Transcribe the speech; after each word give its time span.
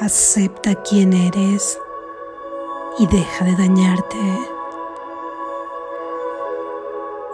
Acepta 0.00 0.74
quién 0.82 1.12
eres 1.12 1.78
y 2.98 3.06
deja 3.06 3.44
de 3.44 3.54
dañarte. 3.54 4.18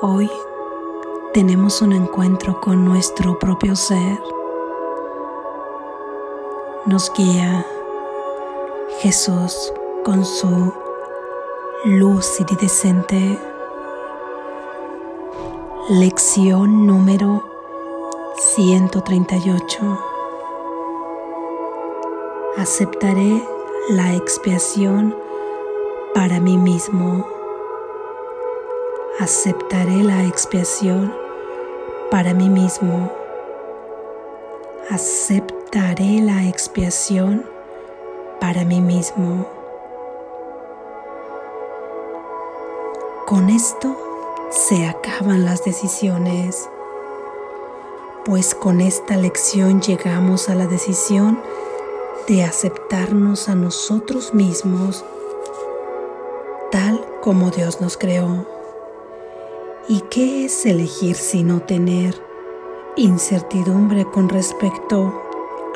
Hoy 0.02 0.30
tenemos 1.32 1.80
un 1.80 1.94
encuentro 1.94 2.60
con 2.60 2.84
nuestro 2.84 3.38
propio 3.38 3.74
ser. 3.74 4.20
Nos 6.84 7.10
guía 7.14 7.64
Jesús 9.00 9.72
con 10.04 10.26
su 10.26 10.74
luz 11.86 12.40
iridescente. 12.40 13.38
Lección 15.88 16.86
número 16.86 17.42
138. 18.36 20.09
Aceptaré 22.60 23.42
la 23.88 24.14
expiación 24.14 25.16
para 26.12 26.40
mí 26.40 26.58
mismo. 26.58 27.26
Aceptaré 29.18 30.02
la 30.02 30.26
expiación 30.26 31.10
para 32.10 32.34
mí 32.34 32.50
mismo. 32.50 33.10
Aceptaré 34.90 36.20
la 36.20 36.44
expiación 36.48 37.46
para 38.40 38.66
mí 38.66 38.82
mismo. 38.82 39.46
Con 43.26 43.48
esto 43.48 43.96
se 44.50 44.86
acaban 44.86 45.46
las 45.46 45.64
decisiones, 45.64 46.68
pues 48.26 48.54
con 48.54 48.82
esta 48.82 49.16
lección 49.16 49.80
llegamos 49.80 50.50
a 50.50 50.54
la 50.54 50.66
decisión 50.66 51.40
de 52.28 52.44
aceptarnos 52.44 53.48
a 53.48 53.54
nosotros 53.54 54.34
mismos 54.34 55.04
tal 56.70 57.04
como 57.20 57.50
Dios 57.50 57.80
nos 57.80 57.96
creó. 57.96 58.46
¿Y 59.88 60.02
qué 60.02 60.44
es 60.44 60.64
elegir 60.66 61.16
sino 61.16 61.60
tener 61.62 62.14
incertidumbre 62.96 64.04
con 64.04 64.28
respecto 64.28 65.20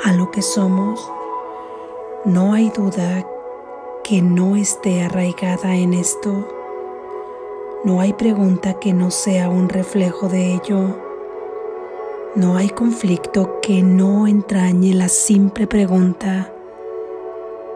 a 0.04 0.12
lo 0.12 0.30
que 0.30 0.42
somos? 0.42 1.10
No 2.24 2.52
hay 2.52 2.70
duda 2.70 3.26
que 4.04 4.22
no 4.22 4.56
esté 4.56 5.02
arraigada 5.02 5.74
en 5.76 5.94
esto. 5.94 6.48
No 7.82 8.00
hay 8.00 8.12
pregunta 8.12 8.78
que 8.78 8.92
no 8.92 9.10
sea 9.10 9.48
un 9.48 9.68
reflejo 9.68 10.28
de 10.28 10.54
ello. 10.54 11.03
No 12.36 12.56
hay 12.56 12.68
conflicto 12.68 13.60
que 13.62 13.84
no 13.84 14.26
entrañe 14.26 14.92
la 14.92 15.08
simple 15.08 15.68
pregunta, 15.68 16.52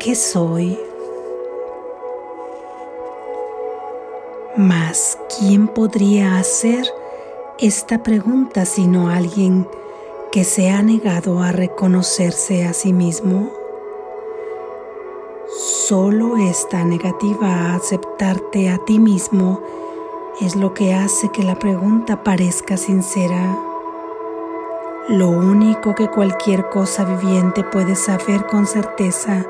¿qué 0.01 0.17
soy? 0.17 0.77
Mas, 4.56 5.17
¿quién 5.39 5.69
podría 5.69 6.41
hacer 6.41 6.89
esta 7.61 8.03
pregunta 8.03 8.64
sino 8.64 9.11
alguien 9.11 9.69
que 10.33 10.42
se 10.42 10.70
ha 10.70 10.83
negado 10.83 11.41
a 11.41 11.53
reconocerse 11.53 12.64
a 12.64 12.73
sí 12.73 12.92
mismo? 12.92 13.53
Solo 15.86 16.36
esta 16.36 16.83
negativa 16.83 17.47
a 17.47 17.77
aceptarte 17.77 18.70
a 18.70 18.79
ti 18.84 18.98
mismo 18.98 19.62
es 20.41 20.56
lo 20.56 20.75
que 20.75 20.95
hace 20.95 21.29
que 21.29 21.45
la 21.45 21.55
pregunta 21.55 22.25
parezca 22.25 22.77
sincera. 22.77 23.67
Lo 25.09 25.31
único 25.31 25.95
que 25.95 26.06
cualquier 26.09 26.69
cosa 26.69 27.03
viviente 27.05 27.64
puede 27.64 27.97
saber 27.97 28.45
con 28.45 28.67
certeza 28.67 29.42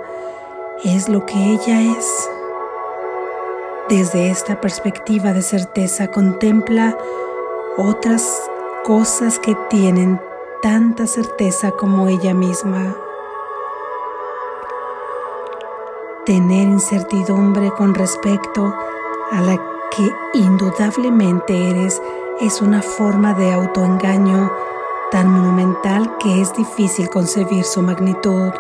es 0.85 1.09
lo 1.09 1.27
que 1.27 1.35
ella 1.35 1.81
es. 1.81 2.31
Desde 3.89 4.31
esta 4.31 4.61
perspectiva 4.61 5.33
de 5.33 5.43
certeza 5.43 6.13
contempla 6.13 6.97
otras 7.77 8.49
cosas 8.85 9.41
que 9.41 9.57
tienen 9.69 10.21
tanta 10.63 11.09
certeza 11.09 11.73
como 11.73 12.07
ella 12.07 12.35
misma. 12.35 12.95
Tener 16.25 16.69
incertidumbre 16.69 17.73
con 17.73 17.97
respecto 17.97 18.73
a 19.33 19.41
la 19.41 19.57
que 19.91 20.09
indudablemente 20.35 21.69
eres 21.69 22.01
es 22.41 22.63
una 22.63 22.81
forma 22.81 23.35
de 23.35 23.53
autoengaño 23.53 24.68
tan 25.11 25.31
monumental 25.31 26.19
que 26.19 26.43
es 26.43 26.53
difícil 26.53 27.09
concebir 27.09 27.65
su 27.65 27.81
magnitud. 27.81 28.53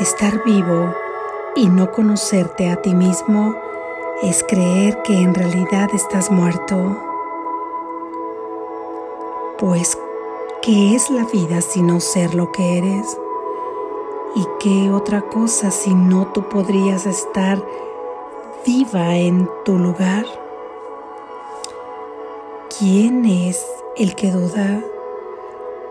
Estar 0.00 0.42
vivo 0.44 0.94
y 1.54 1.68
no 1.68 1.92
conocerte 1.92 2.70
a 2.70 2.76
ti 2.76 2.94
mismo 2.94 3.54
es 4.22 4.42
creer 4.42 5.02
que 5.02 5.20
en 5.20 5.34
realidad 5.34 5.90
estás 5.92 6.30
muerto. 6.30 6.96
Pues, 9.58 9.98
¿qué 10.62 10.94
es 10.94 11.10
la 11.10 11.24
vida 11.24 11.60
si 11.60 11.82
no 11.82 12.00
ser 12.00 12.34
lo 12.34 12.50
que 12.52 12.78
eres? 12.78 13.18
¿Y 14.34 14.46
qué 14.60 14.90
otra 14.90 15.22
cosa 15.22 15.70
si 15.70 15.94
no 15.94 16.28
tú 16.32 16.48
podrías 16.48 17.04
estar 17.04 17.62
viva 18.66 19.16
en 19.16 19.48
tu 19.64 19.78
lugar? 19.78 20.24
¿Quién 22.78 23.24
es 23.24 23.75
el 23.98 24.14
que 24.14 24.30
duda? 24.30 24.82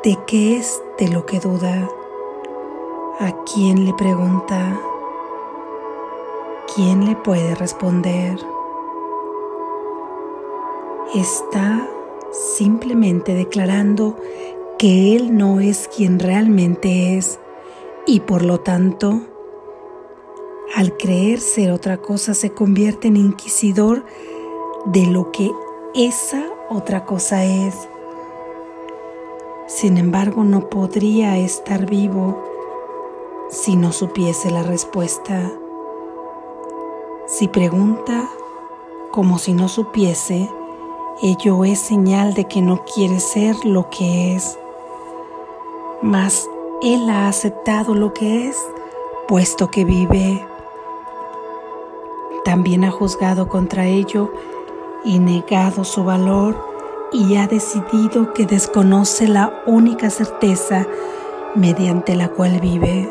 ¿De 0.04 0.18
qué 0.28 0.58
es 0.58 0.82
de 1.00 1.08
lo 1.10 1.26
que 1.26 1.40
duda? 1.40 1.90
¿A 3.20 3.32
quién 3.44 3.86
le 3.86 3.94
pregunta? 3.94 4.80
¿quién 6.76 7.06
le 7.06 7.16
puede 7.16 7.56
responder? 7.56 8.38
Está 11.14 11.88
simplemente 12.32 13.34
declarando 13.34 14.18
que 14.78 15.16
Él 15.16 15.38
no 15.38 15.62
es 15.62 15.88
quien 15.88 16.20
realmente 16.20 17.18
es 17.18 17.40
y 18.06 18.20
por 18.20 18.44
lo 18.44 18.60
tanto, 18.60 19.22
al 20.76 20.98
creer 20.98 21.40
ser 21.40 21.72
otra 21.72 21.98
cosa, 21.98 22.34
se 22.34 22.52
convierte 22.52 23.08
en 23.08 23.16
inquisidor 23.16 24.06
de 24.86 25.06
lo 25.06 25.32
que 25.32 25.50
esa 25.96 26.44
otra 26.70 27.06
cosa 27.06 27.46
es. 27.46 27.88
Sin 29.68 29.98
embargo, 29.98 30.44
no 30.44 30.70
podría 30.70 31.38
estar 31.40 31.88
vivo 31.88 32.44
si 33.50 33.76
no 33.76 33.92
supiese 33.92 34.52
la 34.52 34.62
respuesta. 34.62 35.52
Si 37.26 37.48
pregunta 37.48 38.30
como 39.12 39.40
si 39.40 39.54
no 39.54 39.68
supiese, 39.68 40.52
ello 41.24 41.66
es 41.66 41.80
señal 41.80 42.36
de 42.36 42.46
que 42.46 42.62
no 42.62 42.86
quiere 42.86 43.20
ser 43.20 43.66
lo 43.66 43.90
que 43.90 44.36
es. 44.36 44.60
Mas 46.04 46.48
Él 46.84 47.10
ha 47.10 47.28
aceptado 47.28 47.96
lo 47.96 48.14
que 48.14 48.48
es, 48.48 48.58
puesto 49.28 49.72
que 49.72 49.84
vive. 49.84 50.46
También 52.44 52.84
ha 52.84 52.92
juzgado 52.92 53.50
contra 53.50 53.88
ello 53.88 54.32
y 55.04 55.18
negado 55.18 55.84
su 55.86 56.04
valor 56.04 56.75
y 57.16 57.38
ha 57.38 57.48
decidido 57.48 58.34
que 58.34 58.46
desconoce 58.46 59.30
la 59.30 59.64
única 59.66 60.10
certeza 60.10 60.86
mediante 61.56 62.14
la 62.14 62.28
cual 62.28 62.60
vive. 62.60 63.10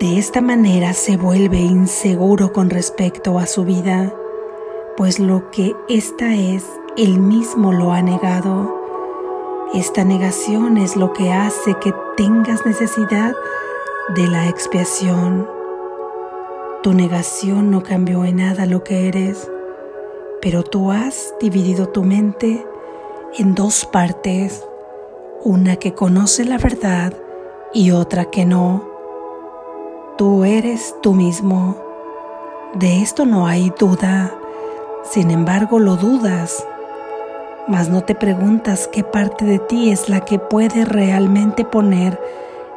De 0.00 0.18
esta 0.18 0.40
manera 0.40 0.94
se 0.94 1.18
vuelve 1.18 1.58
inseguro 1.58 2.50
con 2.54 2.70
respecto 2.70 3.38
a 3.38 3.46
su 3.46 3.64
vida, 3.64 4.14
pues 4.96 5.18
lo 5.18 5.50
que 5.50 5.76
ésta 5.90 6.34
es, 6.34 6.64
él 6.96 7.18
mismo 7.18 7.72
lo 7.72 7.92
ha 7.92 8.00
negado. 8.00 8.74
Esta 9.74 10.02
negación 10.02 10.78
es 10.78 10.96
lo 10.96 11.12
que 11.12 11.30
hace 11.30 11.74
que 11.74 11.94
tengas 12.16 12.64
necesidad 12.64 13.34
de 14.14 14.26
la 14.28 14.48
expiación. 14.48 15.46
Tu 16.82 16.94
negación 16.94 17.70
no 17.70 17.82
cambió 17.82 18.24
en 18.24 18.36
nada 18.36 18.64
lo 18.64 18.82
que 18.82 19.08
eres, 19.08 19.50
pero 20.42 20.62
tú 20.62 20.90
has 20.90 21.34
dividido 21.40 21.88
tu 21.88 22.04
mente 22.04 22.66
en 23.38 23.54
dos 23.54 23.86
partes, 23.86 24.62
una 25.42 25.76
que 25.76 25.94
conoce 25.94 26.44
la 26.44 26.58
verdad 26.58 27.14
y 27.72 27.92
otra 27.92 28.26
que 28.26 28.44
no 28.44 28.92
Tú 30.18 30.44
eres 30.44 30.94
tú 31.02 31.14
mismo. 31.14 31.74
De 32.74 33.00
esto 33.00 33.24
no 33.24 33.46
hay 33.46 33.72
duda. 33.78 34.32
Sin 35.02 35.30
embargo, 35.30 35.78
lo 35.78 35.96
dudas. 35.96 36.66
Mas 37.66 37.88
no 37.88 38.02
te 38.02 38.14
preguntas 38.14 38.88
qué 38.92 39.04
parte 39.04 39.46
de 39.46 39.58
ti 39.58 39.90
es 39.90 40.10
la 40.10 40.20
que 40.20 40.38
puede 40.38 40.84
realmente 40.84 41.64
poner 41.64 42.20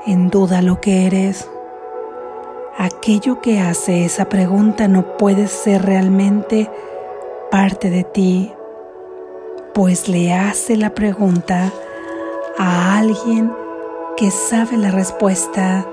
en 0.06 0.29
duda 0.29 0.62
lo 0.62 0.79
que 0.79 1.07
eres. 1.07 1.50
Aquello 2.77 3.41
que 3.41 3.59
hace 3.59 4.06
esa 4.06 4.29
pregunta 4.29 4.88
no 4.88 5.17
puede 5.17 5.47
ser 5.47 5.85
realmente 5.85 6.71
parte 7.55 7.89
de 7.89 8.03
ti, 8.03 8.51
pues 9.73 10.09
le 10.09 10.33
hace 10.33 10.75
la 10.75 10.89
pregunta 10.89 11.71
a 12.59 12.97
alguien 12.97 13.49
que 14.17 14.29
sabe 14.29 14.75
la 14.75 14.91
respuesta, 14.91 15.87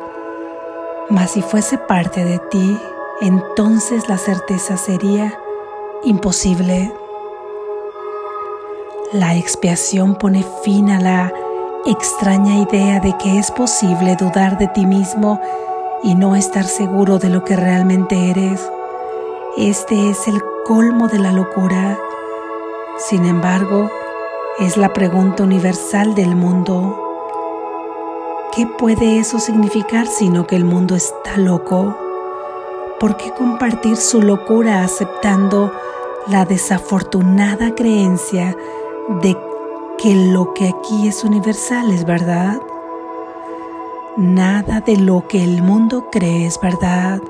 mas 1.08 1.30
si 1.30 1.40
fuese 1.40 1.78
parte 1.78 2.24
de 2.24 2.40
ti, 2.50 2.76
entonces 3.20 4.08
la 4.08 4.18
certeza 4.18 4.76
sería 4.76 5.38
imposible. 6.02 6.92
La 9.12 9.36
expiación 9.36 10.16
pone 10.16 10.44
fin 10.64 10.90
a 10.90 11.00
la 11.00 11.32
extraña 11.86 12.56
idea 12.56 12.98
de 12.98 13.16
que 13.18 13.38
es 13.38 13.52
posible 13.52 14.16
dudar 14.16 14.58
de 14.58 14.66
ti 14.66 14.84
mismo 14.84 15.40
y 16.02 16.16
no 16.16 16.34
estar 16.34 16.64
seguro 16.64 17.20
de 17.20 17.28
lo 17.28 17.44
que 17.44 17.54
realmente 17.54 18.30
eres. 18.30 18.68
Este 19.56 20.10
es 20.10 20.26
el 20.26 20.42
colmo 20.64 21.08
de 21.08 21.18
la 21.18 21.32
locura. 21.32 21.98
Sin 22.96 23.24
embargo, 23.24 23.90
es 24.60 24.76
la 24.76 24.92
pregunta 24.92 25.42
universal 25.42 26.14
del 26.14 26.36
mundo. 26.36 26.98
¿Qué 28.54 28.66
puede 28.66 29.18
eso 29.18 29.40
significar 29.40 30.06
sino 30.06 30.46
que 30.46 30.54
el 30.54 30.64
mundo 30.64 30.94
está 30.94 31.36
loco? 31.36 31.96
¿Por 33.00 33.16
qué 33.16 33.32
compartir 33.32 33.96
su 33.96 34.22
locura 34.22 34.84
aceptando 34.84 35.72
la 36.28 36.44
desafortunada 36.44 37.74
creencia 37.74 38.56
de 39.20 39.36
que 39.98 40.14
lo 40.14 40.54
que 40.54 40.68
aquí 40.68 41.08
es 41.08 41.24
universal 41.24 41.90
es 41.90 42.04
verdad? 42.04 42.60
Nada 44.16 44.80
de 44.80 44.96
lo 44.96 45.26
que 45.26 45.42
el 45.42 45.62
mundo 45.62 46.08
cree 46.12 46.46
es 46.46 46.60
verdad, 46.60 47.20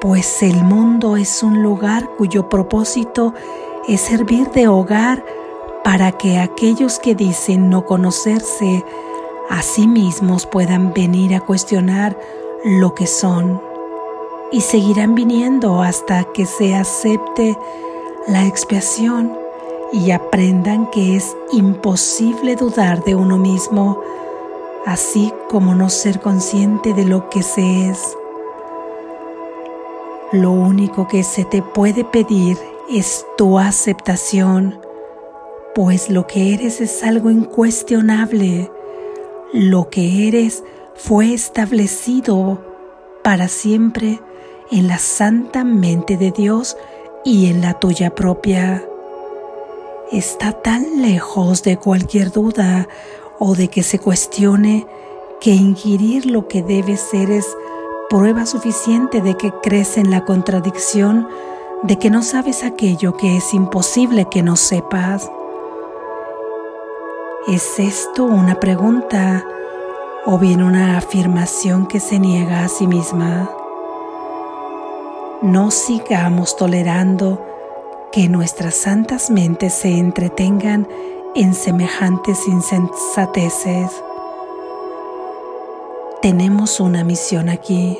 pues 0.00 0.42
el 0.42 0.62
mundo 0.62 1.16
es 1.16 1.42
un 1.42 1.62
lugar 1.62 2.08
cuyo 2.16 2.48
propósito 2.48 3.34
es 3.88 4.00
servir 4.00 4.50
de 4.50 4.68
hogar 4.68 5.24
para 5.82 6.12
que 6.12 6.38
aquellos 6.38 6.98
que 6.98 7.14
dicen 7.14 7.70
no 7.70 7.84
conocerse 7.84 8.84
a 9.50 9.62
sí 9.62 9.86
mismos 9.86 10.46
puedan 10.46 10.92
venir 10.92 11.34
a 11.34 11.40
cuestionar 11.40 12.18
lo 12.64 12.94
que 12.94 13.06
son 13.06 13.60
y 14.52 14.60
seguirán 14.60 15.14
viniendo 15.14 15.82
hasta 15.82 16.24
que 16.24 16.46
se 16.46 16.74
acepte 16.74 17.56
la 18.26 18.46
expiación 18.46 19.32
y 19.92 20.10
aprendan 20.10 20.90
que 20.90 21.16
es 21.16 21.34
imposible 21.52 22.56
dudar 22.56 23.02
de 23.04 23.14
uno 23.14 23.38
mismo, 23.38 24.00
así 24.84 25.32
como 25.48 25.74
no 25.74 25.88
ser 25.88 26.20
consciente 26.20 26.92
de 26.92 27.06
lo 27.06 27.30
que 27.30 27.42
se 27.42 27.88
es. 27.88 28.17
Lo 30.32 30.50
único 30.52 31.08
que 31.08 31.22
se 31.22 31.44
te 31.44 31.62
puede 31.62 32.04
pedir 32.04 32.56
es 32.90 33.24
tu 33.36 33.58
aceptación, 33.58 34.80
pues 35.74 36.10
lo 36.10 36.26
que 36.26 36.54
eres 36.54 36.80
es 36.80 37.02
algo 37.02 37.30
incuestionable 37.30 38.70
lo 39.52 39.88
que 39.88 40.28
eres 40.28 40.62
fue 40.94 41.32
establecido 41.32 42.62
para 43.24 43.48
siempre 43.48 44.20
en 44.70 44.88
la 44.88 44.98
santa 44.98 45.64
mente 45.64 46.18
de 46.18 46.32
Dios 46.32 46.76
y 47.24 47.48
en 47.48 47.62
la 47.62 47.72
tuya 47.72 48.14
propia. 48.14 48.84
Está 50.12 50.52
tan 50.52 51.00
lejos 51.00 51.62
de 51.62 51.78
cualquier 51.78 52.30
duda 52.30 52.88
o 53.38 53.54
de 53.54 53.68
que 53.68 53.82
se 53.82 53.98
cuestione 53.98 54.86
que 55.40 55.52
inquirir 55.52 56.26
lo 56.26 56.46
que 56.46 56.62
debe 56.62 56.98
ser 56.98 57.30
es 57.30 57.46
prueba 58.08 58.46
suficiente 58.46 59.20
de 59.20 59.36
que 59.36 59.52
crees 59.62 59.98
en 59.98 60.10
la 60.10 60.24
contradicción 60.24 61.28
de 61.82 61.98
que 61.98 62.10
no 62.10 62.22
sabes 62.22 62.64
aquello 62.64 63.16
que 63.16 63.36
es 63.36 63.52
imposible 63.54 64.26
que 64.30 64.42
no 64.42 64.56
sepas. 64.56 65.30
¿Es 67.46 67.78
esto 67.78 68.24
una 68.24 68.58
pregunta 68.60 69.44
o 70.26 70.38
bien 70.38 70.62
una 70.62 70.96
afirmación 70.96 71.86
que 71.86 72.00
se 72.00 72.18
niega 72.18 72.64
a 72.64 72.68
sí 72.68 72.86
misma? 72.86 73.50
No 75.42 75.70
sigamos 75.70 76.56
tolerando 76.56 77.44
que 78.10 78.28
nuestras 78.28 78.74
santas 78.74 79.30
mentes 79.30 79.74
se 79.74 79.98
entretengan 79.98 80.88
en 81.34 81.54
semejantes 81.54 82.48
insensateces. 82.48 84.02
Tenemos 86.20 86.80
una 86.80 87.04
misión 87.04 87.48
aquí. 87.48 87.96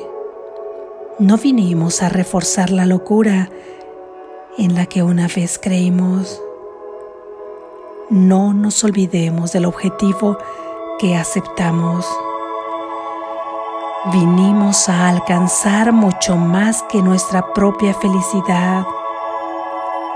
No 1.19 1.37
vinimos 1.37 2.01
a 2.03 2.09
reforzar 2.09 2.69
la 2.69 2.85
locura 2.85 3.49
en 4.57 4.75
la 4.75 4.87
que 4.87 5.03
una 5.03 5.29
vez 5.29 5.57
creímos 5.57 6.41
no 8.09 8.53
nos 8.53 8.83
olvidemos 8.83 9.53
del 9.53 9.65
objetivo 9.65 10.37
que 10.99 11.15
aceptamos. 11.15 12.05
Vinimos 14.11 14.89
a 14.89 15.07
alcanzar 15.07 15.93
mucho 15.93 16.35
más 16.35 16.83
que 16.91 17.01
nuestra 17.01 17.53
propia 17.53 17.93
felicidad. 17.93 18.85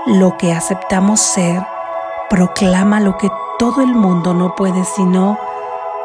Lo 0.04 0.36
que 0.36 0.52
aceptamos 0.52 1.20
ser 1.20 1.66
proclama 2.28 3.00
lo 3.00 3.16
que 3.16 3.30
todo 3.58 3.80
el 3.80 3.94
mundo 3.94 4.34
no 4.34 4.54
puede 4.54 4.84
sino 4.84 5.38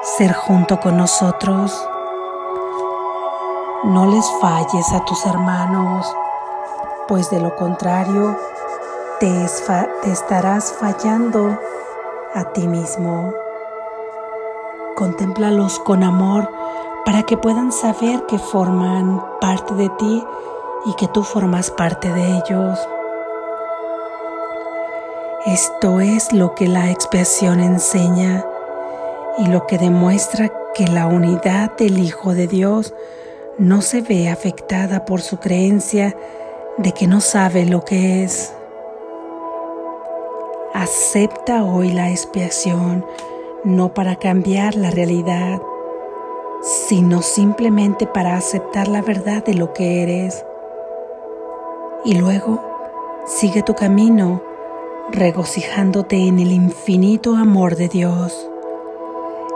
ser 0.01 0.34
junto 0.34 0.80
con 0.80 0.98
nosotros. 0.98 1.88
No 3.84 4.06
les 4.06 4.30
falles 4.42 4.92
a 4.94 5.04
tus 5.06 5.25
hermanos, 5.25 6.13
pues 7.07 7.30
de 7.30 7.40
lo 7.40 7.56
contrario 7.56 8.38
te, 9.19 9.44
estarás 9.44 10.74
fallando 10.74 11.57
a 12.34 12.44
ti 12.54 12.68
mismo. 12.68 13.34
Contémplalos 14.96 15.80
con 15.80 16.04
amor 16.04 16.50
para 17.06 17.24
que 17.24 17.38
puedan 17.38 17.72
saber 17.72 18.25
que 18.25 18.38
forman 18.38 19.24
parte 19.42 19.74
de 19.74 19.90
ti 19.90 20.25
y 20.86 20.94
que 20.94 21.07
tú 21.07 21.24
formas 21.24 21.72
parte 21.72 22.12
de 22.12 22.38
ellos. 22.38 22.80
Esto 25.46 26.00
es 26.01 26.31
lo 26.34 26.54
que 26.54 26.68
la 26.68 26.90
expiación 26.90 27.60
enseña 27.60 28.46
y 29.37 29.47
lo 29.47 29.67
que 29.67 29.77
demuestra 29.77 30.51
que 30.73 30.87
la 30.87 31.07
unidad 31.07 31.75
del 31.77 31.99
Hijo 31.99 32.33
de 32.33 32.47
Dios 32.47 32.93
no 33.57 33.81
se 33.81 34.01
ve 34.01 34.29
afectada 34.29 35.05
por 35.05 35.21
su 35.21 35.37
creencia 35.37 36.15
de 36.77 36.91
que 36.93 37.07
no 37.07 37.21
sabe 37.21 37.65
lo 37.65 37.83
que 37.83 38.23
es. 38.23 38.53
Acepta 40.73 41.63
hoy 41.63 41.91
la 41.91 42.09
expiación 42.09 43.05
no 43.63 43.93
para 43.93 44.15
cambiar 44.15 44.75
la 44.75 44.91
realidad, 44.91 45.62
sino 46.62 47.21
simplemente 47.21 48.07
para 48.07 48.38
aceptar 48.38 48.88
la 48.88 49.01
verdad 49.01 49.43
de 49.43 49.53
lo 49.55 49.74
que 49.74 50.03
eres. 50.03 50.45
Y 52.05 52.15
luego 52.15 52.62
sigue 53.25 53.62
tu 53.62 53.75
camino 53.75 54.41
regocijándote 55.12 56.27
en 56.27 56.39
el 56.39 56.51
infinito 56.51 57.36
amor 57.36 57.75
de 57.75 57.89
Dios. 57.89 58.50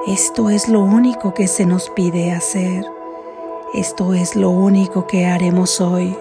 Esto 0.07 0.49
es 0.49 0.67
lo 0.67 0.81
único 0.81 1.33
que 1.33 1.47
se 1.47 1.65
nos 1.65 1.89
pide 1.89 2.33
hacer. 2.33 2.85
Esto 3.73 4.13
es 4.13 4.35
lo 4.35 4.49
único 4.49 5.07
que 5.07 5.27
haremos 5.27 5.79
hoy. 5.79 6.17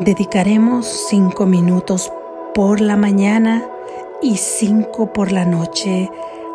Dedicaremos 0.00 0.86
cinco 0.86 1.44
minutos 1.44 2.10
por 2.54 2.80
la 2.80 2.96
mañana 2.96 3.68
y 4.22 4.38
cinco 4.38 5.12
por 5.12 5.30
la 5.30 5.44
noche 5.44 6.10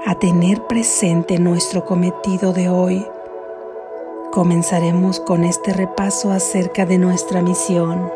a 0.08 0.16
tener 0.16 0.66
presente 0.66 1.38
nuestro 1.38 1.86
cometido 1.86 2.52
de 2.52 2.68
hoy. 2.70 3.06
Comenzaremos 4.32 5.20
con 5.20 5.44
este 5.44 5.74
repaso 5.74 6.32
acerca 6.32 6.88
de 6.88 6.98
nuestra 6.98 7.44
misión. 7.44 8.12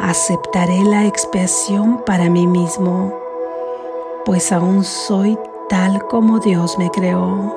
Aceptaré 0.00 0.82
la 0.82 1.06
expiación 1.06 2.02
para 2.04 2.28
mí 2.28 2.48
mismo, 2.48 3.27
pues 4.28 4.52
aún 4.52 4.84
soy 4.84 5.38
tal 5.70 6.06
como 6.06 6.38
Dios 6.38 6.76
me 6.78 6.90
creó. 6.90 7.56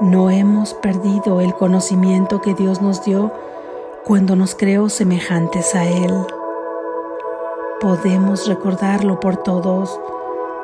No 0.00 0.30
hemos 0.30 0.74
perdido 0.74 1.40
el 1.40 1.52
conocimiento 1.52 2.40
que 2.40 2.54
Dios 2.54 2.80
nos 2.80 3.04
dio 3.04 3.32
cuando 4.04 4.36
nos 4.36 4.54
creó 4.54 4.88
semejantes 4.88 5.74
a 5.74 5.88
Él. 5.88 6.24
Podemos 7.80 8.46
recordarlo 8.46 9.18
por 9.18 9.38
todos, 9.38 9.98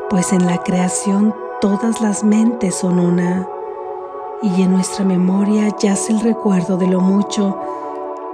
pues 0.09 0.33
en 0.33 0.47
la 0.47 0.59
creación 0.59 1.35
todas 1.61 2.01
las 2.01 2.23
mentes 2.23 2.77
son 2.77 3.01
una, 3.01 3.49
y 4.41 4.63
en 4.63 4.71
nuestra 4.71 5.05
memoria 5.05 5.75
yace 5.81 6.13
el 6.13 6.21
recuerdo 6.21 6.77
de 6.77 6.87
lo 6.87 7.01
mucho 7.01 7.59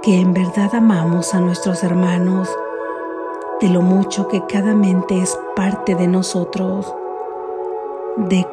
que 0.03 0.19
en 0.19 0.35
verdad 0.35 0.69
amamos 0.75 1.33
a 1.33 1.39
nuestros 1.39 1.83
hermanos, 1.83 2.47
de 3.61 3.69
lo 3.69 3.81
mucho 3.81 4.27
que 4.27 4.45
cada 4.47 4.73
mente 4.73 5.21
es 5.21 5.37
parte 5.55 5.95
de 5.95 6.07
nosotros, 6.07 6.93
de 8.17 8.45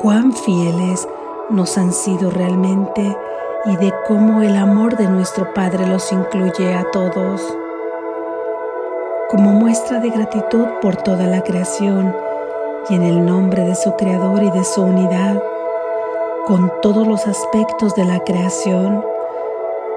cuán 0.00 0.32
fieles 0.32 1.08
nos 1.50 1.78
han 1.78 1.92
sido 1.92 2.30
realmente 2.30 3.16
y 3.64 3.76
de 3.76 3.92
cómo 4.06 4.42
el 4.42 4.56
amor 4.56 4.96
de 4.96 5.06
nuestro 5.06 5.54
Padre 5.54 5.86
los 5.86 6.12
incluye 6.12 6.74
a 6.74 6.90
todos. 6.90 7.42
como 9.30 9.50
muestra 9.50 9.98
de 9.98 10.10
gratitud 10.10 10.66
por 10.80 10.94
toda 10.96 11.26
la 11.26 11.42
creación 11.42 12.14
y 12.88 12.94
en 12.94 13.02
el 13.02 13.24
nombre 13.24 13.64
de 13.64 13.74
su 13.74 13.96
Creador 13.96 14.44
y 14.44 14.50
de 14.50 14.62
su 14.62 14.82
unidad, 14.82 15.42
con 16.46 16.70
todos 16.82 17.08
los 17.08 17.26
aspectos 17.26 17.96
de 17.96 18.04
la 18.04 18.20
creación, 18.20 19.04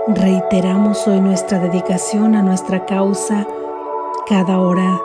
reiteramos 0.08 1.08
hoy 1.08 1.20
nuestra 1.20 1.60
dedicación 1.60 2.36
a 2.36 2.42
nuestra 2.42 2.86
causa 2.86 3.46
cada 4.28 4.60
hora, 4.60 5.02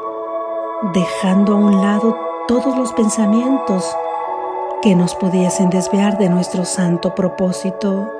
dejando 0.92 1.52
a 1.52 1.56
un 1.56 1.80
lado 1.80 2.16
todos 2.48 2.76
los 2.76 2.92
pensamientos 2.92 3.96
que 4.82 4.96
nos 4.96 5.14
pudiesen 5.14 5.70
desviar 5.70 6.18
de 6.18 6.28
nuestro 6.28 6.64
santo 6.64 7.14
propósito. 7.14 8.10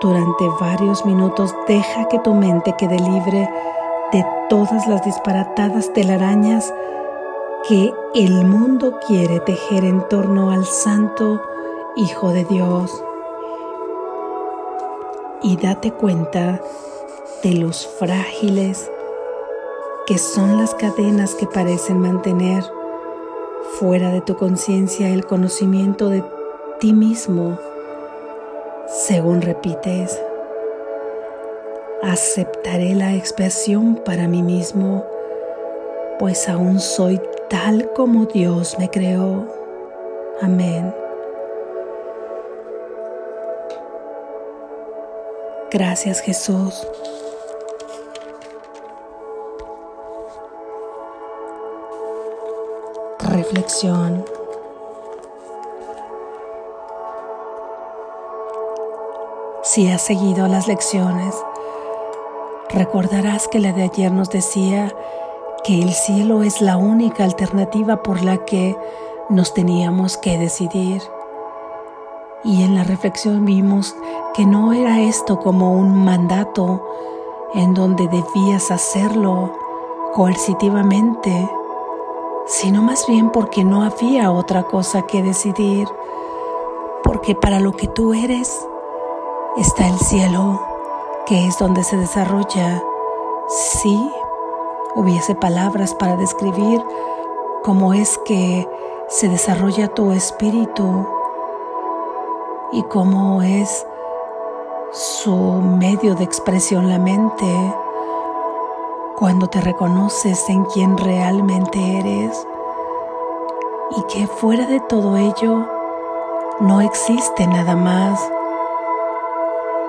Durante 0.00 0.48
varios 0.60 1.04
minutos 1.04 1.56
deja 1.66 2.06
que 2.06 2.20
tu 2.20 2.34
mente 2.34 2.74
quede 2.78 3.00
libre 3.00 3.50
de 4.12 4.24
todas 4.48 4.86
las 4.86 5.04
disparatadas 5.04 5.92
telarañas 5.92 6.72
que 7.68 7.92
el 8.14 8.44
mundo 8.44 9.00
quiere 9.08 9.40
tejer 9.40 9.84
en 9.84 10.06
torno 10.08 10.52
al 10.52 10.64
Santo 10.66 11.42
Hijo 11.96 12.30
de 12.30 12.44
Dios. 12.44 13.02
Y 15.42 15.56
date 15.56 15.90
cuenta 15.90 16.60
de 17.42 17.54
los 17.54 17.88
frágiles 17.98 18.88
que 20.08 20.16
son 20.16 20.56
las 20.56 20.74
cadenas 20.74 21.34
que 21.34 21.46
parecen 21.46 21.98
mantener 22.00 22.64
fuera 23.78 24.10
de 24.10 24.22
tu 24.22 24.36
conciencia 24.36 25.10
el 25.10 25.26
conocimiento 25.26 26.08
de 26.08 26.24
ti 26.80 26.94
mismo 26.94 27.58
según 28.88 29.42
repites, 29.42 30.18
aceptaré 32.02 32.94
la 32.94 33.14
expiación 33.16 33.96
para 33.96 34.26
mí 34.28 34.42
mismo, 34.42 35.04
pues 36.18 36.48
aún 36.48 36.80
soy 36.80 37.20
tal 37.50 37.92
como 37.92 38.24
Dios 38.24 38.78
me 38.78 38.88
creó. 38.88 39.46
Amén. 40.40 40.94
Gracias 45.70 46.22
Jesús. 46.22 46.86
Si 59.62 59.88
has 59.88 60.02
seguido 60.02 60.48
las 60.48 60.68
lecciones, 60.68 61.34
recordarás 62.70 63.48
que 63.48 63.58
la 63.58 63.72
de 63.72 63.82
ayer 63.82 64.12
nos 64.12 64.30
decía 64.30 64.94
que 65.64 65.82
el 65.82 65.92
cielo 65.92 66.42
es 66.42 66.60
la 66.60 66.76
única 66.76 67.24
alternativa 67.24 68.02
por 68.02 68.22
la 68.22 68.44
que 68.44 68.76
nos 69.28 69.52
teníamos 69.54 70.16
que 70.16 70.38
decidir. 70.38 71.02
Y 72.44 72.62
en 72.62 72.74
la 72.74 72.84
reflexión 72.84 73.44
vimos 73.44 73.94
que 74.34 74.46
no 74.46 74.72
era 74.72 75.00
esto 75.00 75.40
como 75.40 75.72
un 75.72 76.04
mandato 76.04 76.86
en 77.54 77.74
donde 77.74 78.08
debías 78.08 78.70
hacerlo 78.70 79.52
coercitivamente, 80.14 81.50
sino 82.48 82.82
más 82.82 83.06
bien 83.06 83.30
porque 83.30 83.62
no 83.62 83.82
había 83.82 84.32
otra 84.32 84.62
cosa 84.62 85.02
que 85.02 85.22
decidir, 85.22 85.86
porque 87.04 87.34
para 87.34 87.60
lo 87.60 87.72
que 87.72 87.86
tú 87.86 88.14
eres, 88.14 88.66
está 89.58 89.86
el 89.86 89.98
cielo, 89.98 90.60
que 91.26 91.46
es 91.46 91.58
donde 91.58 91.84
se 91.84 91.96
desarrolla. 91.98 92.82
Si 93.48 94.10
hubiese 94.94 95.34
palabras 95.34 95.94
para 95.94 96.16
describir 96.16 96.82
cómo 97.62 97.92
es 97.92 98.18
que 98.24 98.66
se 99.08 99.28
desarrolla 99.28 99.88
tu 99.88 100.12
espíritu 100.12 101.06
y 102.72 102.82
cómo 102.84 103.42
es 103.42 103.86
su 104.92 105.34
medio 105.36 106.14
de 106.14 106.24
expresión 106.24 106.88
la 106.88 106.98
mente 106.98 107.46
cuando 109.18 109.48
te 109.48 109.60
reconoces 109.60 110.48
en 110.48 110.64
quien 110.66 110.96
realmente 110.96 111.98
eres 111.98 112.46
y 113.96 114.02
que 114.12 114.26
fuera 114.26 114.66
de 114.66 114.80
todo 114.80 115.16
ello 115.16 115.66
no 116.60 116.80
existe 116.80 117.46
nada 117.46 117.74
más 117.74 118.20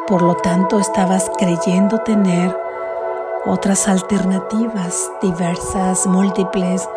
por 0.10 0.24
lo 0.24 0.34
tanto, 0.34 0.80
estabas 0.80 1.30
creyendo 1.38 2.00
tener 2.00 2.60
otras 3.46 3.88
alternativas 3.88 5.12
diversas, 5.22 6.08
múltiples, 6.08 6.90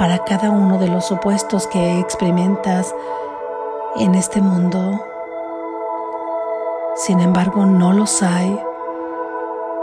para 0.00 0.24
cada 0.24 0.50
uno 0.50 0.76
de 0.76 0.88
los 0.88 1.12
opuestos 1.12 1.68
que 1.68 2.00
experimentas 2.00 2.92
en 3.94 4.16
este 4.16 4.40
mundo. 4.40 5.00
Sin 6.96 7.20
embargo, 7.20 7.66
no 7.66 7.92
los 7.92 8.20
hay. 8.20 8.60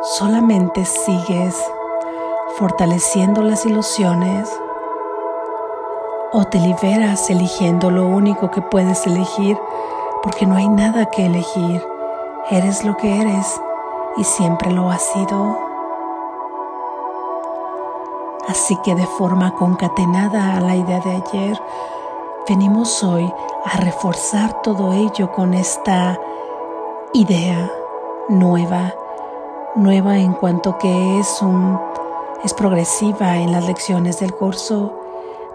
Solamente 0.01 0.83
sigues 0.83 1.55
fortaleciendo 2.55 3.41
las 3.41 3.65
ilusiones 3.65 4.49
o 6.31 6.45
te 6.45 6.59
liberas 6.59 7.29
eligiendo 7.29 7.91
lo 7.91 8.07
único 8.07 8.51
que 8.51 8.61
puedes 8.61 9.05
elegir 9.05 9.57
porque 10.23 10.45
no 10.45 10.55
hay 10.55 10.67
nada 10.67 11.05
que 11.05 11.25
elegir 11.25 11.81
Eres 12.49 12.85
lo 12.85 12.95
que 12.95 13.19
eres 13.19 13.61
y 14.15 14.23
siempre 14.23 14.71
lo 14.71 14.89
has 14.89 15.01
sido. 15.01 15.57
Así 18.47 18.77
que 18.85 18.95
de 18.95 19.05
forma 19.05 19.53
concatenada 19.53 20.55
a 20.55 20.61
la 20.61 20.77
idea 20.77 21.01
de 21.01 21.11
ayer, 21.11 21.61
venimos 22.47 23.03
hoy 23.03 23.29
a 23.65 23.75
reforzar 23.81 24.61
todo 24.61 24.93
ello 24.93 25.29
con 25.33 25.53
esta 25.53 26.17
idea 27.11 27.69
nueva, 28.29 28.93
nueva 29.75 30.17
en 30.17 30.31
cuanto 30.31 30.77
que 30.77 31.19
es 31.19 31.41
un 31.41 31.77
es 32.43 32.53
progresiva 32.53 33.37
en 33.37 33.51
las 33.51 33.65
lecciones 33.65 34.19
del 34.19 34.33
curso, 34.33 34.93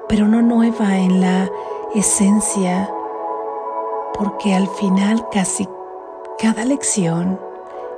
pero 0.09 0.27
no 0.27 0.43
nueva 0.43 0.99
en 0.99 1.21
la 1.21 1.51
esencia, 1.95 2.91
porque 4.15 4.55
al 4.55 4.69
final 4.69 5.29
casi 5.31 5.69
cada 6.39 6.65
lección 6.65 7.41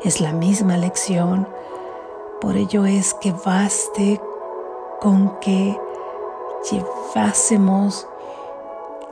es 0.03 0.21
la 0.21 0.33
misma 0.33 0.76
lección, 0.76 1.49
por 2.41 2.57
ello 2.57 2.85
es 2.85 3.14
que 3.14 3.33
baste 3.33 4.21
con 5.00 5.38
que 5.41 5.79
llevásemos 6.71 8.07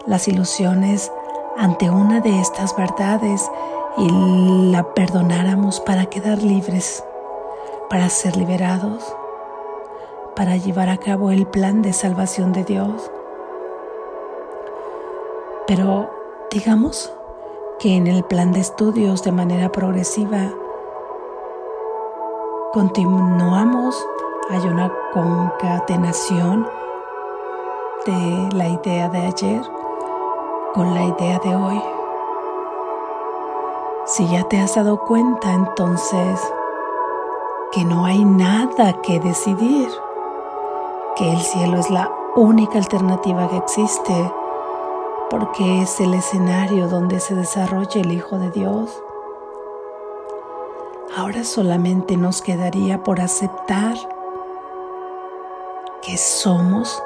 las 0.06 0.28
ilusiones 0.28 1.10
ante 1.56 1.90
una 1.90 2.20
de 2.20 2.40
estas 2.40 2.76
verdades 2.76 3.50
y 3.96 4.70
la 4.70 4.94
perdonáramos 4.94 5.80
para 5.80 6.06
quedar 6.06 6.42
libres, 6.42 7.04
para 7.88 8.08
ser 8.08 8.36
liberados, 8.36 9.14
para 10.34 10.56
llevar 10.56 10.88
a 10.88 10.96
cabo 10.96 11.30
el 11.30 11.46
plan 11.46 11.82
de 11.82 11.92
salvación 11.92 12.52
de 12.52 12.64
Dios. 12.64 13.10
Pero 15.66 16.10
digamos, 16.50 17.12
que 17.78 17.96
en 17.96 18.06
el 18.06 18.22
plan 18.22 18.52
de 18.52 18.60
estudios 18.60 19.24
de 19.24 19.32
manera 19.32 19.72
progresiva 19.72 20.52
continuamos, 22.72 24.06
hay 24.50 24.60
una 24.60 24.92
concatenación 25.12 26.68
de 28.06 28.48
la 28.56 28.68
idea 28.68 29.08
de 29.08 29.18
ayer 29.18 29.62
con 30.74 30.94
la 30.94 31.02
idea 31.04 31.38
de 31.40 31.54
hoy. 31.54 31.82
Si 34.06 34.28
ya 34.28 34.44
te 34.44 34.60
has 34.60 34.74
dado 34.74 35.00
cuenta 35.00 35.52
entonces 35.52 36.40
que 37.72 37.84
no 37.84 38.04
hay 38.04 38.24
nada 38.24 39.00
que 39.02 39.20
decidir, 39.20 39.88
que 41.16 41.30
el 41.30 41.40
cielo 41.40 41.78
es 41.78 41.90
la 41.90 42.10
única 42.36 42.78
alternativa 42.78 43.48
que 43.48 43.58
existe, 43.58 44.32
porque 45.30 45.82
es 45.82 46.00
el 46.00 46.14
escenario 46.14 46.88
donde 46.88 47.20
se 47.20 47.34
desarrolla 47.34 48.00
el 48.00 48.12
Hijo 48.12 48.38
de 48.38 48.50
Dios. 48.50 49.02
Ahora 51.16 51.44
solamente 51.44 52.16
nos 52.16 52.40
quedaría 52.40 53.02
por 53.02 53.20
aceptar 53.20 53.94
que 56.00 56.16
somos 56.16 57.02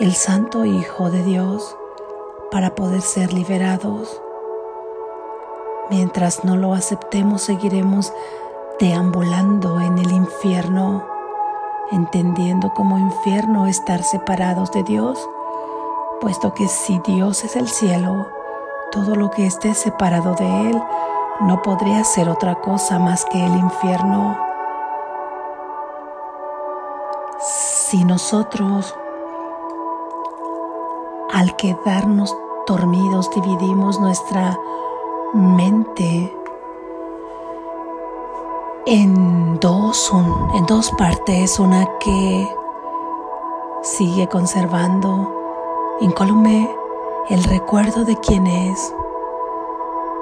el 0.00 0.14
Santo 0.14 0.64
Hijo 0.64 1.10
de 1.10 1.22
Dios 1.24 1.76
para 2.50 2.74
poder 2.74 3.00
ser 3.00 3.32
liberados. 3.32 4.20
Mientras 5.90 6.44
no 6.44 6.56
lo 6.56 6.74
aceptemos, 6.74 7.42
seguiremos 7.42 8.12
deambulando 8.78 9.80
en 9.80 9.98
el 9.98 10.12
infierno, 10.12 11.04
entendiendo 11.92 12.72
como 12.74 12.98
infierno 12.98 13.66
estar 13.66 14.02
separados 14.02 14.70
de 14.72 14.82
Dios 14.82 15.28
puesto 16.20 16.52
que 16.54 16.68
si 16.68 16.98
Dios 17.00 17.44
es 17.44 17.56
el 17.56 17.68
cielo, 17.68 18.28
todo 18.90 19.14
lo 19.14 19.30
que 19.30 19.46
esté 19.46 19.74
separado 19.74 20.34
de 20.34 20.70
Él 20.70 20.82
no 21.40 21.62
podría 21.62 22.02
ser 22.04 22.28
otra 22.28 22.56
cosa 22.56 22.98
más 22.98 23.24
que 23.24 23.44
el 23.44 23.52
infierno. 23.56 24.36
si 27.40 28.04
nosotros 28.04 28.94
al 31.32 31.56
quedarnos 31.56 32.36
dormidos 32.66 33.30
dividimos 33.30 33.98
nuestra 33.98 34.58
mente 35.32 36.36
en 38.90 39.60
dos, 39.60 40.10
en 40.54 40.64
dos 40.64 40.90
partes, 40.92 41.58
una 41.58 41.86
que 42.00 42.48
sigue 43.82 44.26
conservando 44.28 45.30
incólume 46.00 46.74
el 47.28 47.44
recuerdo 47.44 48.06
de 48.06 48.16
quién 48.16 48.46
es, 48.46 48.94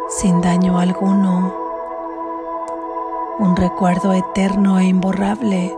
sin 0.09 0.41
daño 0.41 0.81
alguno, 0.81 1.55
un 3.39 3.55
recuerdo 3.55 4.13
eterno 4.13 4.81
e 4.81 4.87
imborrable 4.87 5.73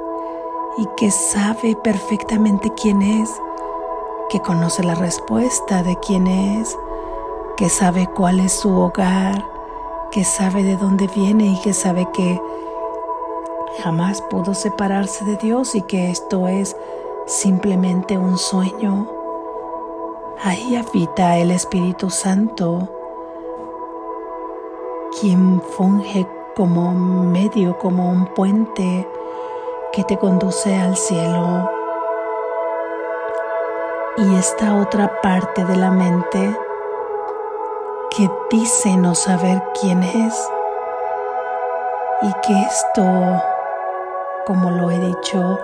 y 0.79 0.87
que 0.97 1.11
sabe 1.11 1.77
perfectamente 1.77 2.73
quién 2.73 3.03
es, 3.03 3.31
que 4.31 4.41
conoce 4.41 4.83
la 4.83 4.95
respuesta 4.95 5.83
de 5.83 5.97
quién 5.97 6.27
es, 6.27 6.75
que 7.59 7.69
sabe 7.69 8.07
cuál 8.07 8.41
es 8.41 8.53
su 8.53 8.71
hogar, 8.71 9.45
que 10.11 10.25
sabe 10.25 10.63
de 10.63 10.79
dónde 10.79 11.07
viene 11.07 11.49
y 11.49 11.61
que 11.61 11.75
sabe 11.75 12.09
que 12.15 12.41
jamás 13.83 14.23
pudo 14.23 14.55
separarse 14.55 15.25
de 15.25 15.37
Dios 15.37 15.75
y 15.75 15.83
que 15.83 16.11
esto 16.11 16.49
es 16.49 16.77
simplemente 17.27 18.19
un 18.19 18.39
sueño. 18.39 19.09
Ahí 20.43 20.77
habita 20.77 21.37
el 21.37 21.51
Espíritu 21.51 22.11
Santo, 22.11 22.89
quien 25.21 25.61
funge 25.61 26.27
como 26.57 26.93
medio, 26.93 27.79
como 27.79 28.09
un 28.09 28.27
puente 28.35 29.09
que 29.93 30.05
te 30.05 30.17
conduce 30.17 30.75
al 30.77 30.97
cielo. 30.97 31.71
Y 34.17 34.35
esta 34.37 34.77
otra 34.77 35.21
parte 35.21 35.65
de 35.65 35.77
la 35.77 35.91
mente 35.91 36.57
que 38.17 38.29
dice 38.51 38.97
no 38.97 39.15
saber 39.15 39.63
quién 39.81 40.03
es 40.03 40.51
y 42.23 42.33
que 42.43 42.61
esto 42.61 43.41
como 44.49 44.71
lo 44.71 44.91
he 44.91 44.99
dicho, 44.99 45.59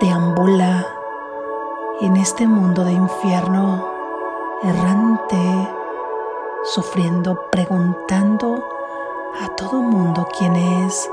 deambula 0.00 0.86
en 2.02 2.18
este 2.18 2.46
mundo 2.46 2.84
de 2.84 2.92
infierno 2.92 3.88
errante, 4.62 5.38
sufriendo, 6.64 7.46
preguntando 7.50 8.62
a 9.42 9.48
todo 9.56 9.80
mundo 9.80 10.28
quién 10.38 10.56
es, 10.56 11.10